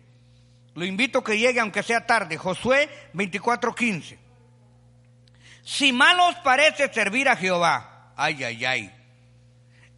Lo 0.76 0.86
invito 0.86 1.20
a 1.20 1.24
que 1.24 1.38
llegue 1.38 1.60
aunque 1.60 1.84
sea 1.84 2.06
tarde. 2.06 2.38
Josué 2.38 2.90
24:15. 3.14 4.18
Si 5.64 5.92
mal 5.94 6.20
os 6.20 6.36
parece 6.38 6.92
servir 6.92 7.30
a 7.30 7.36
Jehová, 7.36 8.14
ay, 8.16 8.44
ay, 8.44 8.66
ay, 8.66 8.96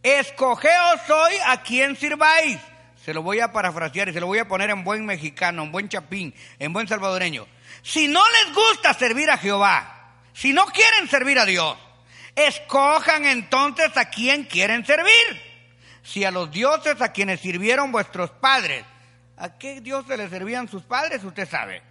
escogeos 0.02 1.00
hoy 1.08 1.34
a 1.46 1.62
quien 1.62 1.96
sirváis 1.96 2.58
se 3.04 3.12
lo 3.12 3.22
voy 3.22 3.40
a 3.40 3.52
parafrasear 3.52 4.08
y 4.08 4.12
se 4.12 4.20
lo 4.20 4.28
voy 4.28 4.38
a 4.38 4.46
poner 4.46 4.70
en 4.70 4.84
buen 4.84 5.04
mexicano, 5.04 5.64
en 5.64 5.72
buen 5.72 5.88
chapín, 5.88 6.32
en 6.58 6.72
buen 6.72 6.86
salvadoreño. 6.86 7.48
Si 7.82 8.06
no 8.06 8.22
les 8.30 8.54
gusta 8.54 8.94
servir 8.94 9.28
a 9.28 9.38
Jehová, 9.38 10.20
si 10.32 10.52
no 10.52 10.66
quieren 10.66 11.08
servir 11.08 11.38
a 11.38 11.44
Dios, 11.44 11.76
escojan 12.36 13.24
entonces 13.24 13.96
a 13.96 14.08
quién 14.08 14.44
quieren 14.44 14.86
servir. 14.86 15.51
Si 16.02 16.24
a 16.24 16.30
los 16.30 16.50
dioses 16.50 17.00
a 17.00 17.12
quienes 17.12 17.40
sirvieron 17.40 17.92
vuestros 17.92 18.30
padres, 18.30 18.84
¿a 19.36 19.56
qué 19.58 19.80
dioses 19.80 20.18
les 20.18 20.30
servían 20.30 20.68
sus 20.68 20.82
padres? 20.82 21.22
Usted 21.22 21.48
sabe. 21.48 21.82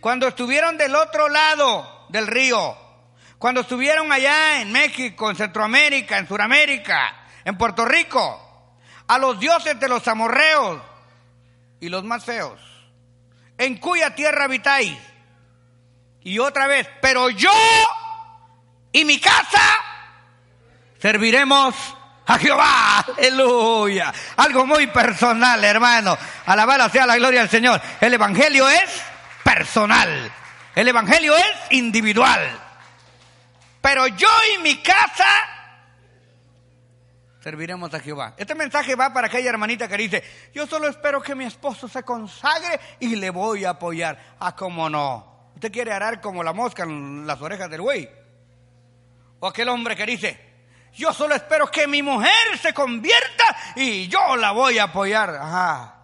Cuando 0.00 0.28
estuvieron 0.28 0.76
del 0.76 0.94
otro 0.94 1.28
lado 1.28 2.06
del 2.08 2.26
río, 2.26 2.76
cuando 3.38 3.60
estuvieron 3.62 4.10
allá 4.12 4.60
en 4.60 4.72
México, 4.72 5.30
en 5.30 5.36
Centroamérica, 5.36 6.18
en 6.18 6.26
Sudamérica, 6.26 7.26
en 7.44 7.56
Puerto 7.56 7.84
Rico, 7.84 8.76
a 9.06 9.18
los 9.18 9.38
dioses 9.38 9.78
de 9.78 9.88
los 9.88 10.06
amorreos 10.08 10.80
y 11.80 11.88
los 11.88 12.04
más 12.04 12.24
feos, 12.24 12.60
en 13.56 13.78
cuya 13.78 14.14
tierra 14.14 14.44
habitáis. 14.44 14.96
Y 16.22 16.38
otra 16.38 16.66
vez, 16.66 16.88
pero 17.00 17.30
yo 17.30 17.50
y 18.92 19.04
mi 19.04 19.18
casa 19.18 19.62
serviremos 20.98 21.74
a 22.26 22.38
Jehová. 22.38 23.00
Aleluya. 23.18 24.12
Algo 24.36 24.66
muy 24.66 24.86
personal, 24.88 25.62
hermano. 25.64 26.16
Alabada 26.46 26.88
sea 26.88 27.06
la 27.06 27.16
gloria 27.16 27.40
del 27.40 27.50
Señor. 27.50 27.80
El 28.00 28.14
Evangelio 28.14 28.68
es 28.68 29.02
personal. 29.42 30.30
El 30.74 30.88
Evangelio 30.88 31.36
es 31.36 31.72
individual. 31.72 32.40
Pero 33.80 34.06
yo 34.08 34.28
y 34.54 34.62
mi 34.62 34.76
casa 34.82 35.26
serviremos 37.42 37.92
a 37.94 38.00
Jehová. 38.00 38.34
Este 38.36 38.54
mensaje 38.54 38.94
va 38.94 39.12
para 39.12 39.26
aquella 39.26 39.50
hermanita 39.50 39.88
que 39.88 39.96
dice, 39.96 40.22
yo 40.54 40.66
solo 40.66 40.88
espero 40.88 41.22
que 41.22 41.34
mi 41.34 41.46
esposo 41.46 41.88
se 41.88 42.02
consagre 42.02 42.78
y 43.00 43.16
le 43.16 43.30
voy 43.30 43.64
a 43.64 43.70
apoyar. 43.70 44.36
Ah, 44.38 44.54
cómo 44.54 44.90
no. 44.90 45.50
Usted 45.54 45.72
quiere 45.72 45.92
arar 45.92 46.20
como 46.20 46.42
la 46.42 46.52
mosca 46.52 46.84
en 46.84 47.26
las 47.26 47.40
orejas 47.40 47.70
del 47.70 47.80
buey. 47.80 48.08
O 49.40 49.46
aquel 49.46 49.68
hombre 49.70 49.96
que 49.96 50.06
dice, 50.06 50.49
yo 50.94 51.12
solo 51.12 51.34
espero 51.34 51.70
que 51.70 51.86
mi 51.86 52.02
mujer 52.02 52.58
se 52.60 52.74
convierta 52.74 53.44
y 53.76 54.08
yo 54.08 54.36
la 54.36 54.50
voy 54.52 54.78
a 54.78 54.84
apoyar. 54.84 55.36
Ajá. 55.36 55.94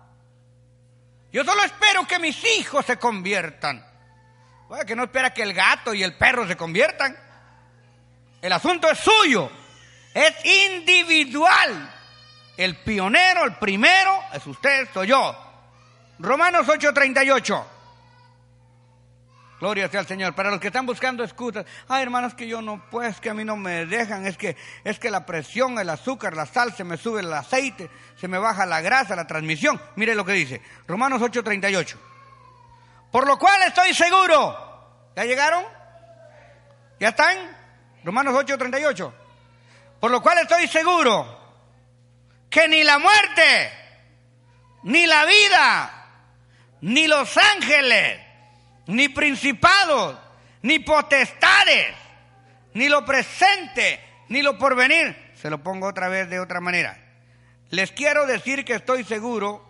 Yo 1.32 1.44
solo 1.44 1.62
espero 1.64 2.06
que 2.06 2.18
mis 2.18 2.42
hijos 2.58 2.86
se 2.86 2.96
conviertan. 2.98 3.84
que 4.86 4.96
no 4.96 5.04
espera 5.04 5.34
que 5.34 5.42
el 5.42 5.52
gato 5.52 5.92
y 5.92 6.02
el 6.02 6.14
perro 6.14 6.46
se 6.46 6.56
conviertan. 6.56 7.16
El 8.40 8.52
asunto 8.52 8.90
es 8.90 8.98
suyo. 8.98 9.50
Es 10.14 10.34
individual. 10.44 11.92
El 12.56 12.76
pionero, 12.76 13.44
el 13.44 13.56
primero, 13.56 14.22
es 14.32 14.46
usted, 14.46 14.88
soy 14.94 15.08
yo. 15.08 15.36
Romanos 16.18 16.66
8:38. 16.66 17.75
Gloria 19.58 19.88
sea 19.88 20.00
al 20.00 20.06
Señor. 20.06 20.34
Para 20.34 20.50
los 20.50 20.60
que 20.60 20.66
están 20.66 20.84
buscando 20.84 21.24
excusas, 21.24 21.64
ay 21.88 22.02
hermanos 22.02 22.34
que 22.34 22.46
yo 22.46 22.60
no 22.60 22.84
puedo, 22.90 23.08
es 23.08 23.20
que 23.20 23.30
a 23.30 23.34
mí 23.34 23.44
no 23.44 23.56
me 23.56 23.86
dejan, 23.86 24.26
es 24.26 24.36
que 24.36 24.56
es 24.84 24.98
que 24.98 25.10
la 25.10 25.24
presión, 25.24 25.78
el 25.78 25.88
azúcar, 25.88 26.36
la 26.36 26.46
sal, 26.46 26.74
se 26.74 26.84
me 26.84 26.96
sube 26.96 27.20
el 27.20 27.32
aceite, 27.32 27.90
se 28.16 28.28
me 28.28 28.38
baja 28.38 28.66
la 28.66 28.80
grasa, 28.80 29.16
la 29.16 29.26
transmisión. 29.26 29.80
Mire 29.96 30.14
lo 30.14 30.24
que 30.24 30.32
dice, 30.32 30.60
Romanos 30.86 31.22
8:38. 31.22 31.96
Por 33.10 33.26
lo 33.26 33.38
cual 33.38 33.62
estoy 33.62 33.94
seguro. 33.94 34.64
¿Ya 35.16 35.24
llegaron? 35.24 35.64
¿Ya 37.00 37.08
están? 37.08 37.36
Romanos 38.04 38.34
8:38. 38.34 39.12
Por 40.00 40.10
lo 40.10 40.20
cual 40.20 40.38
estoy 40.38 40.68
seguro 40.68 41.44
que 42.50 42.68
ni 42.68 42.84
la 42.84 42.98
muerte, 42.98 43.72
ni 44.82 45.06
la 45.06 45.24
vida, 45.24 46.08
ni 46.82 47.06
los 47.06 47.36
ángeles, 47.36 48.25
ni 48.86 49.08
principados, 49.08 50.18
ni 50.62 50.78
potestades, 50.78 51.94
ni 52.74 52.88
lo 52.88 53.04
presente, 53.04 54.00
ni 54.28 54.42
lo 54.42 54.58
porvenir. 54.58 55.16
Se 55.34 55.50
lo 55.50 55.62
pongo 55.62 55.86
otra 55.86 56.08
vez 56.08 56.28
de 56.30 56.40
otra 56.40 56.60
manera. 56.60 56.98
Les 57.70 57.92
quiero 57.92 58.26
decir 58.26 58.64
que 58.64 58.74
estoy 58.74 59.04
seguro 59.04 59.64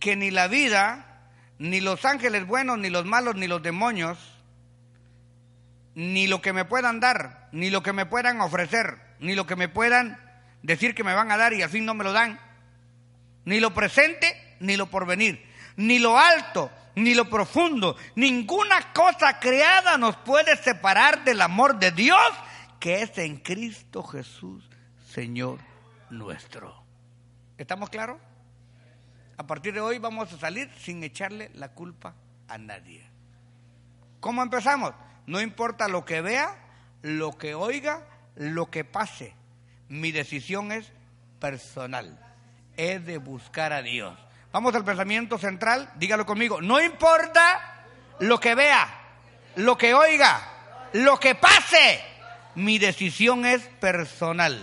que 0.00 0.16
ni 0.16 0.30
la 0.30 0.48
vida, 0.48 1.22
ni 1.58 1.80
los 1.80 2.04
ángeles 2.04 2.46
buenos, 2.46 2.78
ni 2.78 2.90
los 2.90 3.04
malos, 3.04 3.34
ni 3.36 3.46
los 3.46 3.62
demonios, 3.62 4.18
ni 5.94 6.26
lo 6.26 6.40
que 6.40 6.52
me 6.52 6.64
puedan 6.64 7.00
dar, 7.00 7.48
ni 7.52 7.70
lo 7.70 7.82
que 7.82 7.92
me 7.92 8.06
puedan 8.06 8.40
ofrecer, 8.40 8.98
ni 9.18 9.34
lo 9.34 9.46
que 9.46 9.56
me 9.56 9.68
puedan 9.68 10.18
decir 10.62 10.94
que 10.94 11.04
me 11.04 11.14
van 11.14 11.30
a 11.30 11.36
dar 11.36 11.52
y 11.52 11.62
al 11.62 11.70
fin 11.70 11.84
no 11.84 11.94
me 11.94 12.04
lo 12.04 12.12
dan, 12.12 12.38
ni 13.44 13.60
lo 13.60 13.74
presente, 13.74 14.56
ni 14.60 14.76
lo 14.76 14.86
porvenir, 14.86 15.44
ni 15.76 15.98
lo 15.98 16.18
alto, 16.18 16.70
ni 16.98 17.14
lo 17.14 17.28
profundo, 17.28 17.96
ninguna 18.14 18.92
cosa 18.92 19.38
creada 19.38 19.96
nos 19.96 20.16
puede 20.16 20.56
separar 20.56 21.24
del 21.24 21.40
amor 21.40 21.78
de 21.78 21.92
Dios 21.92 22.20
que 22.80 23.02
es 23.02 23.16
en 23.18 23.38
Cristo 23.38 24.02
Jesús, 24.02 24.68
Señor 25.08 25.58
nuestro. 26.10 26.82
¿Estamos 27.56 27.90
claros? 27.90 28.20
A 29.36 29.46
partir 29.46 29.74
de 29.74 29.80
hoy 29.80 29.98
vamos 29.98 30.32
a 30.32 30.38
salir 30.38 30.70
sin 30.78 31.02
echarle 31.02 31.50
la 31.54 31.72
culpa 31.72 32.14
a 32.48 32.58
nadie. 32.58 33.04
¿Cómo 34.20 34.42
empezamos? 34.42 34.92
No 35.26 35.40
importa 35.40 35.88
lo 35.88 36.04
que 36.04 36.20
vea, 36.20 36.56
lo 37.02 37.36
que 37.36 37.54
oiga, 37.54 38.06
lo 38.36 38.70
que 38.70 38.84
pase. 38.84 39.34
Mi 39.88 40.12
decisión 40.12 40.72
es 40.72 40.92
personal. 41.40 42.18
Es 42.76 43.04
de 43.04 43.18
buscar 43.18 43.72
a 43.72 43.82
Dios. 43.82 44.18
Vamos 44.50 44.74
al 44.74 44.84
pensamiento 44.84 45.38
central, 45.38 45.90
dígalo 45.96 46.24
conmigo. 46.24 46.60
No 46.60 46.80
importa 46.80 47.84
lo 48.20 48.40
que 48.40 48.54
vea, 48.54 48.88
lo 49.56 49.76
que 49.76 49.94
oiga, 49.94 50.88
lo 50.92 51.20
que 51.20 51.34
pase. 51.34 52.02
Mi 52.54 52.78
decisión 52.78 53.44
es 53.44 53.62
personal. 53.80 54.58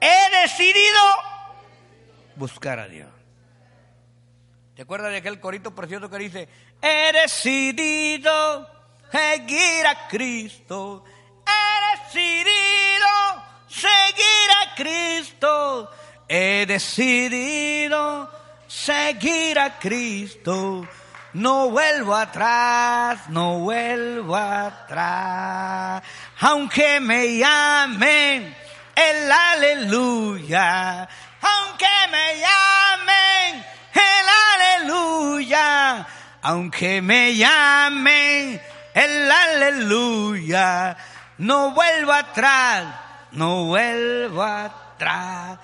He 0.00 0.40
decidido 0.42 1.00
buscar 2.36 2.78
a 2.78 2.86
Dios. 2.86 3.10
¿Te 4.76 4.82
acuerdas 4.82 5.10
de 5.10 5.18
aquel 5.18 5.40
corito 5.40 5.74
precioso 5.74 6.08
que 6.08 6.16
dice, 6.16 6.48
he 6.80 7.12
decidido 7.12 8.70
seguir 9.10 9.86
a 9.86 10.08
Cristo? 10.08 11.04
He 11.44 12.06
decidido 12.06 13.08
seguir 13.68 14.50
a 14.62 14.74
Cristo. 14.74 15.90
He 16.28 16.64
decidido 16.66 18.39
seguir 18.70 19.58
a 19.58 19.78
Cristo. 19.78 20.86
No 21.32 21.70
vuelvo 21.70 22.14
atrás, 22.14 23.28
no 23.28 23.60
vuelvo 23.60 24.36
atrás. 24.36 26.02
Aunque 26.40 27.00
me 27.00 27.36
llamen 27.36 28.56
el 28.94 29.32
aleluya, 29.32 31.08
aunque 31.40 31.86
me 32.10 32.40
llamen 32.40 33.64
el 33.94 34.86
aleluya, 34.88 36.06
aunque 36.42 37.02
me 37.02 37.36
llamen 37.36 38.60
el 38.94 39.30
aleluya, 39.30 40.96
no 41.38 41.70
vuelvo 41.72 42.12
atrás, 42.12 42.86
no 43.32 43.66
vuelvo 43.66 44.42
atrás. 44.42 45.58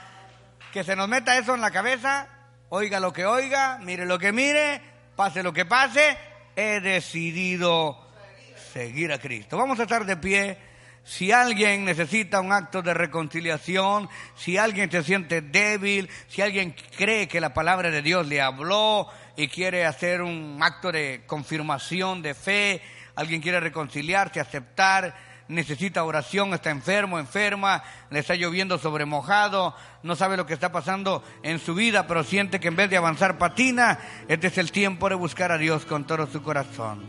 Que 0.73 0.85
se 0.85 0.95
nos 0.95 1.09
meta 1.09 1.37
eso 1.37 1.55
en 1.55 1.61
la 1.61 1.71
cabeza 1.73 2.29
Oiga 2.69 2.99
lo 2.99 3.13
que 3.13 3.25
oiga, 3.25 3.79
mire 3.79 4.05
lo 4.07 4.19
que 4.19 4.33
mire, 4.33 4.81
pase 5.15 5.45
lo 5.45 5.53
que 5.53 5.65
pase, 5.65 6.19
he 6.57 6.81
decidido 6.81 7.97
seguir 8.73 9.13
a 9.13 9.19
Cristo. 9.21 9.57
Vamos 9.57 9.79
a 9.79 9.85
estar 9.85 10.05
de 10.05 10.17
pie. 10.17 10.59
Si 11.05 11.31
alguien 11.31 11.85
necesita 11.85 12.41
un 12.41 12.51
acto 12.51 12.83
de 12.83 12.93
reconciliación, 12.93 14.09
si 14.35 14.59
alguien 14.59 14.91
se 14.91 15.05
siente 15.05 15.43
débil, 15.43 16.11
si 16.27 16.43
alguien 16.43 16.75
cree 16.97 17.29
que 17.29 17.41
la 17.41 17.55
palabra 17.55 17.93
de 17.93 18.03
Dios 18.03 18.27
le 18.27 18.41
habló 18.41 19.07
y 19.37 19.47
quiere 19.47 19.87
hacer 19.87 20.21
un 20.21 20.59
acto 20.61 20.91
de 20.91 21.23
confirmación 21.25 22.21
de 22.21 22.35
fe, 22.35 22.83
alguien 23.15 23.41
quiere 23.41 23.61
reconciliarse, 23.61 24.41
aceptar, 24.41 25.15
necesita 25.49 26.05
oración, 26.05 26.55
está 26.55 26.71
enfermo, 26.71 27.19
enferma, 27.19 27.83
le 28.11 28.21
está 28.21 28.35
lloviendo 28.35 28.79
sobre 28.79 29.05
mojado, 29.05 29.75
no 30.03 30.17
sabe 30.17 30.37
lo 30.37 30.47
que 30.47 30.55
está 30.55 30.73
pasando 30.73 31.23
en 31.43 31.59
su 31.59 31.75
vida, 31.75 32.07
pero 32.07 32.25
siente 32.25 32.61
que 32.61 32.69
en 32.69 32.77
vez 32.77 32.91
de 32.91 32.97
avanzar 32.97 33.39
patina, 33.39 33.99
este 34.29 34.49
es 34.49 34.59
el 34.59 34.73
tiempo 34.73 35.09
de 35.09 35.15
buscar 35.15 35.53
a 35.53 35.59
Dios 35.59 35.87
con 35.87 36.07
todo 36.07 36.27
su 36.27 36.43
corazón. 36.43 37.05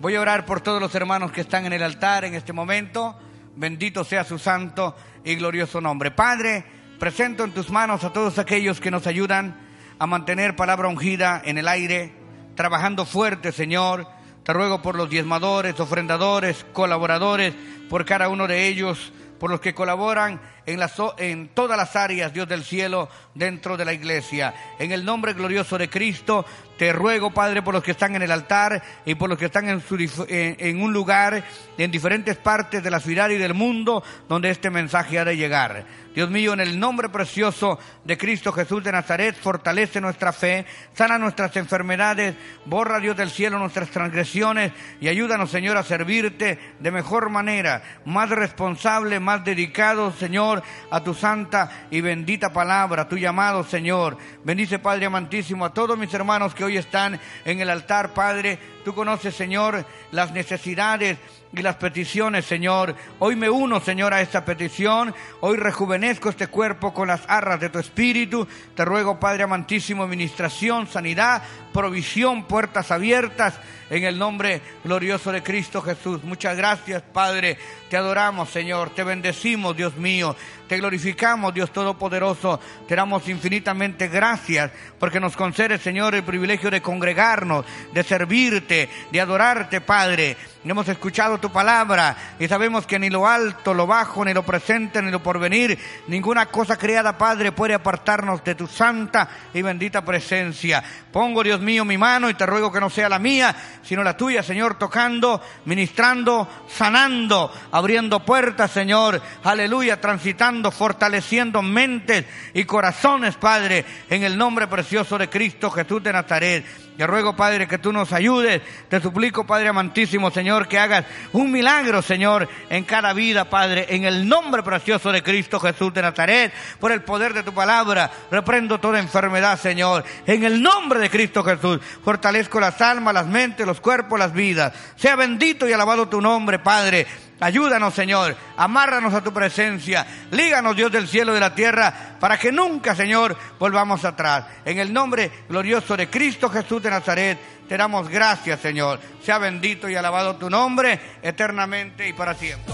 Voy 0.00 0.16
a 0.16 0.20
orar 0.20 0.44
por 0.44 0.60
todos 0.60 0.80
los 0.80 0.94
hermanos 0.94 1.32
que 1.32 1.42
están 1.42 1.66
en 1.66 1.72
el 1.72 1.82
altar 1.82 2.24
en 2.24 2.34
este 2.34 2.52
momento. 2.52 3.18
Bendito 3.56 4.04
sea 4.04 4.24
su 4.24 4.38
santo 4.38 4.96
y 5.24 5.34
glorioso 5.36 5.80
nombre. 5.80 6.10
Padre, 6.10 6.64
presento 6.98 7.44
en 7.44 7.52
tus 7.52 7.70
manos 7.70 8.04
a 8.04 8.12
todos 8.12 8.38
aquellos 8.38 8.80
que 8.80 8.90
nos 8.90 9.06
ayudan 9.06 9.56
a 9.98 10.06
mantener 10.06 10.56
palabra 10.56 10.88
ungida 10.88 11.40
en 11.44 11.56
el 11.56 11.68
aire, 11.68 12.12
trabajando 12.54 13.06
fuerte, 13.06 13.52
Señor 13.52 14.13
te 14.44 14.52
ruego 14.52 14.82
por 14.82 14.94
los 14.94 15.08
diezmadores, 15.08 15.80
ofrendadores, 15.80 16.66
colaboradores, 16.72 17.54
por 17.88 18.04
cada 18.04 18.28
uno 18.28 18.46
de 18.46 18.68
ellos, 18.68 19.12
por 19.40 19.50
los 19.50 19.60
que 19.60 19.74
colaboran 19.74 20.40
en, 20.66 20.80
en 21.18 21.48
todas 21.48 21.76
las 21.76 21.96
áreas, 21.96 22.32
Dios 22.32 22.48
del 22.48 22.64
cielo, 22.64 23.08
dentro 23.34 23.76
de 23.76 23.84
la 23.84 23.92
iglesia. 23.92 24.54
En 24.78 24.92
el 24.92 25.04
nombre 25.04 25.32
glorioso 25.32 25.78
de 25.78 25.90
Cristo, 25.90 26.44
te 26.78 26.92
ruego, 26.92 27.30
Padre, 27.30 27.62
por 27.62 27.74
los 27.74 27.82
que 27.82 27.92
están 27.92 28.16
en 28.16 28.22
el 28.22 28.32
altar 28.32 28.82
y 29.04 29.14
por 29.14 29.28
los 29.28 29.38
que 29.38 29.46
están 29.46 29.68
en, 29.68 29.82
en, 30.28 30.82
un 30.82 30.92
lugar, 30.92 31.44
en 31.78 31.90
diferentes 31.90 32.36
partes 32.36 32.82
de 32.82 32.90
la 32.90 33.00
ciudad 33.00 33.30
y 33.30 33.36
del 33.36 33.54
mundo, 33.54 34.02
donde 34.28 34.50
este 34.50 34.70
mensaje 34.70 35.18
ha 35.18 35.24
de 35.24 35.36
llegar. 35.36 35.84
Dios 36.14 36.30
mío, 36.30 36.52
en 36.52 36.60
el 36.60 36.78
nombre 36.78 37.08
precioso 37.08 37.78
de 38.04 38.16
Cristo 38.16 38.52
Jesús 38.52 38.82
de 38.84 38.92
Nazaret, 38.92 39.36
fortalece 39.36 40.00
nuestra 40.00 40.32
fe, 40.32 40.64
sana 40.94 41.18
nuestras 41.18 41.56
enfermedades, 41.56 42.36
borra 42.66 43.00
Dios 43.00 43.16
del 43.16 43.30
cielo 43.30 43.58
nuestras 43.58 43.90
transgresiones 43.90 44.72
y 45.00 45.08
ayúdanos, 45.08 45.50
Señor, 45.50 45.76
a 45.76 45.82
servirte 45.82 46.58
de 46.78 46.90
mejor 46.92 47.30
manera, 47.30 47.82
más 48.04 48.30
responsable, 48.30 49.18
más 49.18 49.44
dedicado, 49.44 50.12
Señor, 50.12 50.53
a 50.90 51.02
tu 51.02 51.14
santa 51.14 51.86
y 51.90 52.00
bendita 52.00 52.52
palabra, 52.52 53.08
tu 53.08 53.16
llamado, 53.16 53.64
Señor. 53.64 54.16
Bendice, 54.44 54.78
Padre 54.78 55.06
amantísimo, 55.06 55.64
a 55.64 55.72
todos 55.72 55.98
mis 55.98 56.12
hermanos 56.12 56.54
que 56.54 56.64
hoy 56.64 56.76
están 56.76 57.18
en 57.44 57.60
el 57.60 57.70
altar, 57.70 58.14
Padre. 58.14 58.58
Tú 58.84 58.94
conoces, 58.94 59.34
Señor, 59.34 59.84
las 60.12 60.32
necesidades 60.32 61.18
y 61.56 61.62
las 61.62 61.76
peticiones, 61.76 62.44
Señor. 62.44 62.94
Hoy 63.18 63.36
me 63.36 63.48
uno, 63.48 63.80
Señor, 63.80 64.12
a 64.12 64.20
esta 64.20 64.44
petición. 64.44 65.14
Hoy 65.40 65.56
rejuvenezco 65.56 66.28
este 66.28 66.48
cuerpo 66.48 66.92
con 66.92 67.08
las 67.08 67.22
arras 67.28 67.60
de 67.60 67.68
tu 67.68 67.78
espíritu. 67.78 68.46
Te 68.74 68.84
ruego, 68.84 69.20
Padre 69.20 69.44
amantísimo, 69.44 70.04
administración, 70.04 70.86
sanidad, 70.86 71.42
provisión, 71.72 72.44
puertas 72.44 72.90
abiertas 72.90 73.54
en 73.90 74.04
el 74.04 74.18
nombre 74.18 74.60
glorioso 74.82 75.30
de 75.30 75.42
Cristo 75.42 75.82
Jesús. 75.82 76.24
Muchas 76.24 76.56
gracias, 76.56 77.02
Padre. 77.02 77.58
Te 77.88 77.96
adoramos, 77.96 78.50
Señor. 78.50 78.90
Te 78.90 79.04
bendecimos, 79.04 79.76
Dios 79.76 79.96
mío. 79.96 80.34
Te 80.68 80.78
glorificamos, 80.78 81.52
Dios 81.52 81.72
Todopoderoso. 81.72 82.58
Te 82.88 82.96
damos 82.96 83.28
infinitamente 83.28 84.08
gracias 84.08 84.70
porque 84.98 85.20
nos 85.20 85.36
concedes, 85.36 85.82
Señor, 85.82 86.14
el 86.14 86.22
privilegio 86.22 86.70
de 86.70 86.80
congregarnos, 86.80 87.66
de 87.92 88.02
servirte, 88.02 88.88
de 89.12 89.20
adorarte, 89.20 89.82
Padre. 89.82 90.36
Hemos 90.64 90.88
escuchado 90.88 91.36
tu 91.36 91.52
palabra 91.52 92.16
y 92.38 92.48
sabemos 92.48 92.86
que 92.86 92.98
ni 92.98 93.10
lo 93.10 93.26
alto, 93.26 93.74
lo 93.74 93.86
bajo, 93.86 94.24
ni 94.24 94.32
lo 94.32 94.42
presente, 94.42 95.02
ni 95.02 95.10
lo 95.10 95.22
porvenir, 95.22 95.78
ninguna 96.08 96.46
cosa 96.46 96.78
creada, 96.78 97.18
Padre, 97.18 97.52
puede 97.52 97.74
apartarnos 97.74 98.42
de 98.42 98.54
tu 98.54 98.66
santa 98.66 99.28
y 99.52 99.60
bendita 99.60 100.02
presencia. 100.02 100.82
Pongo, 101.12 101.42
Dios 101.42 101.60
mío, 101.60 101.84
mi 101.84 101.98
mano 101.98 102.30
y 102.30 102.34
te 102.34 102.46
ruego 102.46 102.72
que 102.72 102.80
no 102.80 102.88
sea 102.88 103.10
la 103.10 103.18
mía, 103.18 103.54
sino 103.82 104.02
la 104.02 104.16
tuya, 104.16 104.42
Señor, 104.42 104.78
tocando, 104.78 105.42
ministrando, 105.66 106.48
sanando, 106.66 107.52
abriendo 107.70 108.24
puertas, 108.24 108.70
Señor. 108.70 109.20
Aleluya, 109.42 110.00
transitando, 110.00 110.53
fortaleciendo 110.62 111.62
mentes 111.62 112.24
y 112.52 112.64
corazones, 112.64 113.36
Padre, 113.36 113.84
en 114.10 114.22
el 114.22 114.36
nombre 114.36 114.66
precioso 114.66 115.18
de 115.18 115.28
Cristo 115.28 115.70
Jesús 115.70 116.02
de 116.02 116.12
Nazaret. 116.12 116.64
Te 116.96 117.08
ruego, 117.08 117.34
Padre, 117.34 117.66
que 117.66 117.78
tú 117.78 117.92
nos 117.92 118.12
ayudes. 118.12 118.62
Te 118.88 119.00
suplico, 119.00 119.44
Padre 119.44 119.68
amantísimo, 119.68 120.30
Señor, 120.30 120.68
que 120.68 120.78
hagas 120.78 121.04
un 121.32 121.50
milagro, 121.50 122.02
Señor, 122.02 122.48
en 122.70 122.84
cada 122.84 123.12
vida, 123.12 123.50
Padre, 123.50 123.86
en 123.88 124.04
el 124.04 124.28
nombre 124.28 124.62
precioso 124.62 125.10
de 125.10 125.22
Cristo 125.22 125.58
Jesús 125.58 125.92
de 125.92 126.02
Nazaret, 126.02 126.52
por 126.78 126.92
el 126.92 127.02
poder 127.02 127.34
de 127.34 127.42
tu 127.42 127.52
palabra. 127.52 128.10
Reprendo 128.30 128.78
toda 128.78 129.00
enfermedad, 129.00 129.58
Señor, 129.58 130.04
en 130.24 130.44
el 130.44 130.62
nombre 130.62 131.00
de 131.00 131.10
Cristo 131.10 131.42
Jesús. 131.42 131.80
Fortalezco 132.04 132.60
las 132.60 132.80
almas, 132.80 133.12
las 133.12 133.26
mentes, 133.26 133.66
los 133.66 133.80
cuerpos, 133.80 134.16
las 134.16 134.32
vidas. 134.32 134.72
Sea 134.94 135.16
bendito 135.16 135.68
y 135.68 135.72
alabado 135.72 136.08
tu 136.08 136.20
nombre, 136.20 136.60
Padre. 136.60 137.08
Ayúdanos, 137.40 137.94
Señor. 137.94 138.36
Amárranos 138.56 139.12
a 139.14 139.22
tu 139.22 139.32
presencia. 139.32 140.06
Líganos, 140.30 140.76
Dios 140.76 140.90
del 140.90 141.08
cielo 141.08 141.32
y 141.32 141.34
de 141.34 141.40
la 141.40 141.54
tierra, 141.54 142.16
para 142.20 142.38
que 142.38 142.52
nunca, 142.52 142.94
Señor, 142.94 143.36
volvamos 143.58 144.04
atrás. 144.04 144.44
En 144.64 144.78
el 144.78 144.92
nombre 144.92 145.30
glorioso 145.48 145.96
de 145.96 146.08
Cristo 146.08 146.48
Jesús 146.48 146.82
de 146.82 146.90
Nazaret, 146.90 147.38
te 147.68 147.76
damos 147.76 148.08
gracias, 148.08 148.60
Señor. 148.60 149.00
Sea 149.22 149.38
bendito 149.38 149.88
y 149.88 149.96
alabado 149.96 150.36
tu 150.36 150.50
nombre 150.50 151.00
eternamente 151.22 152.08
y 152.08 152.12
para 152.12 152.34
siempre. 152.34 152.73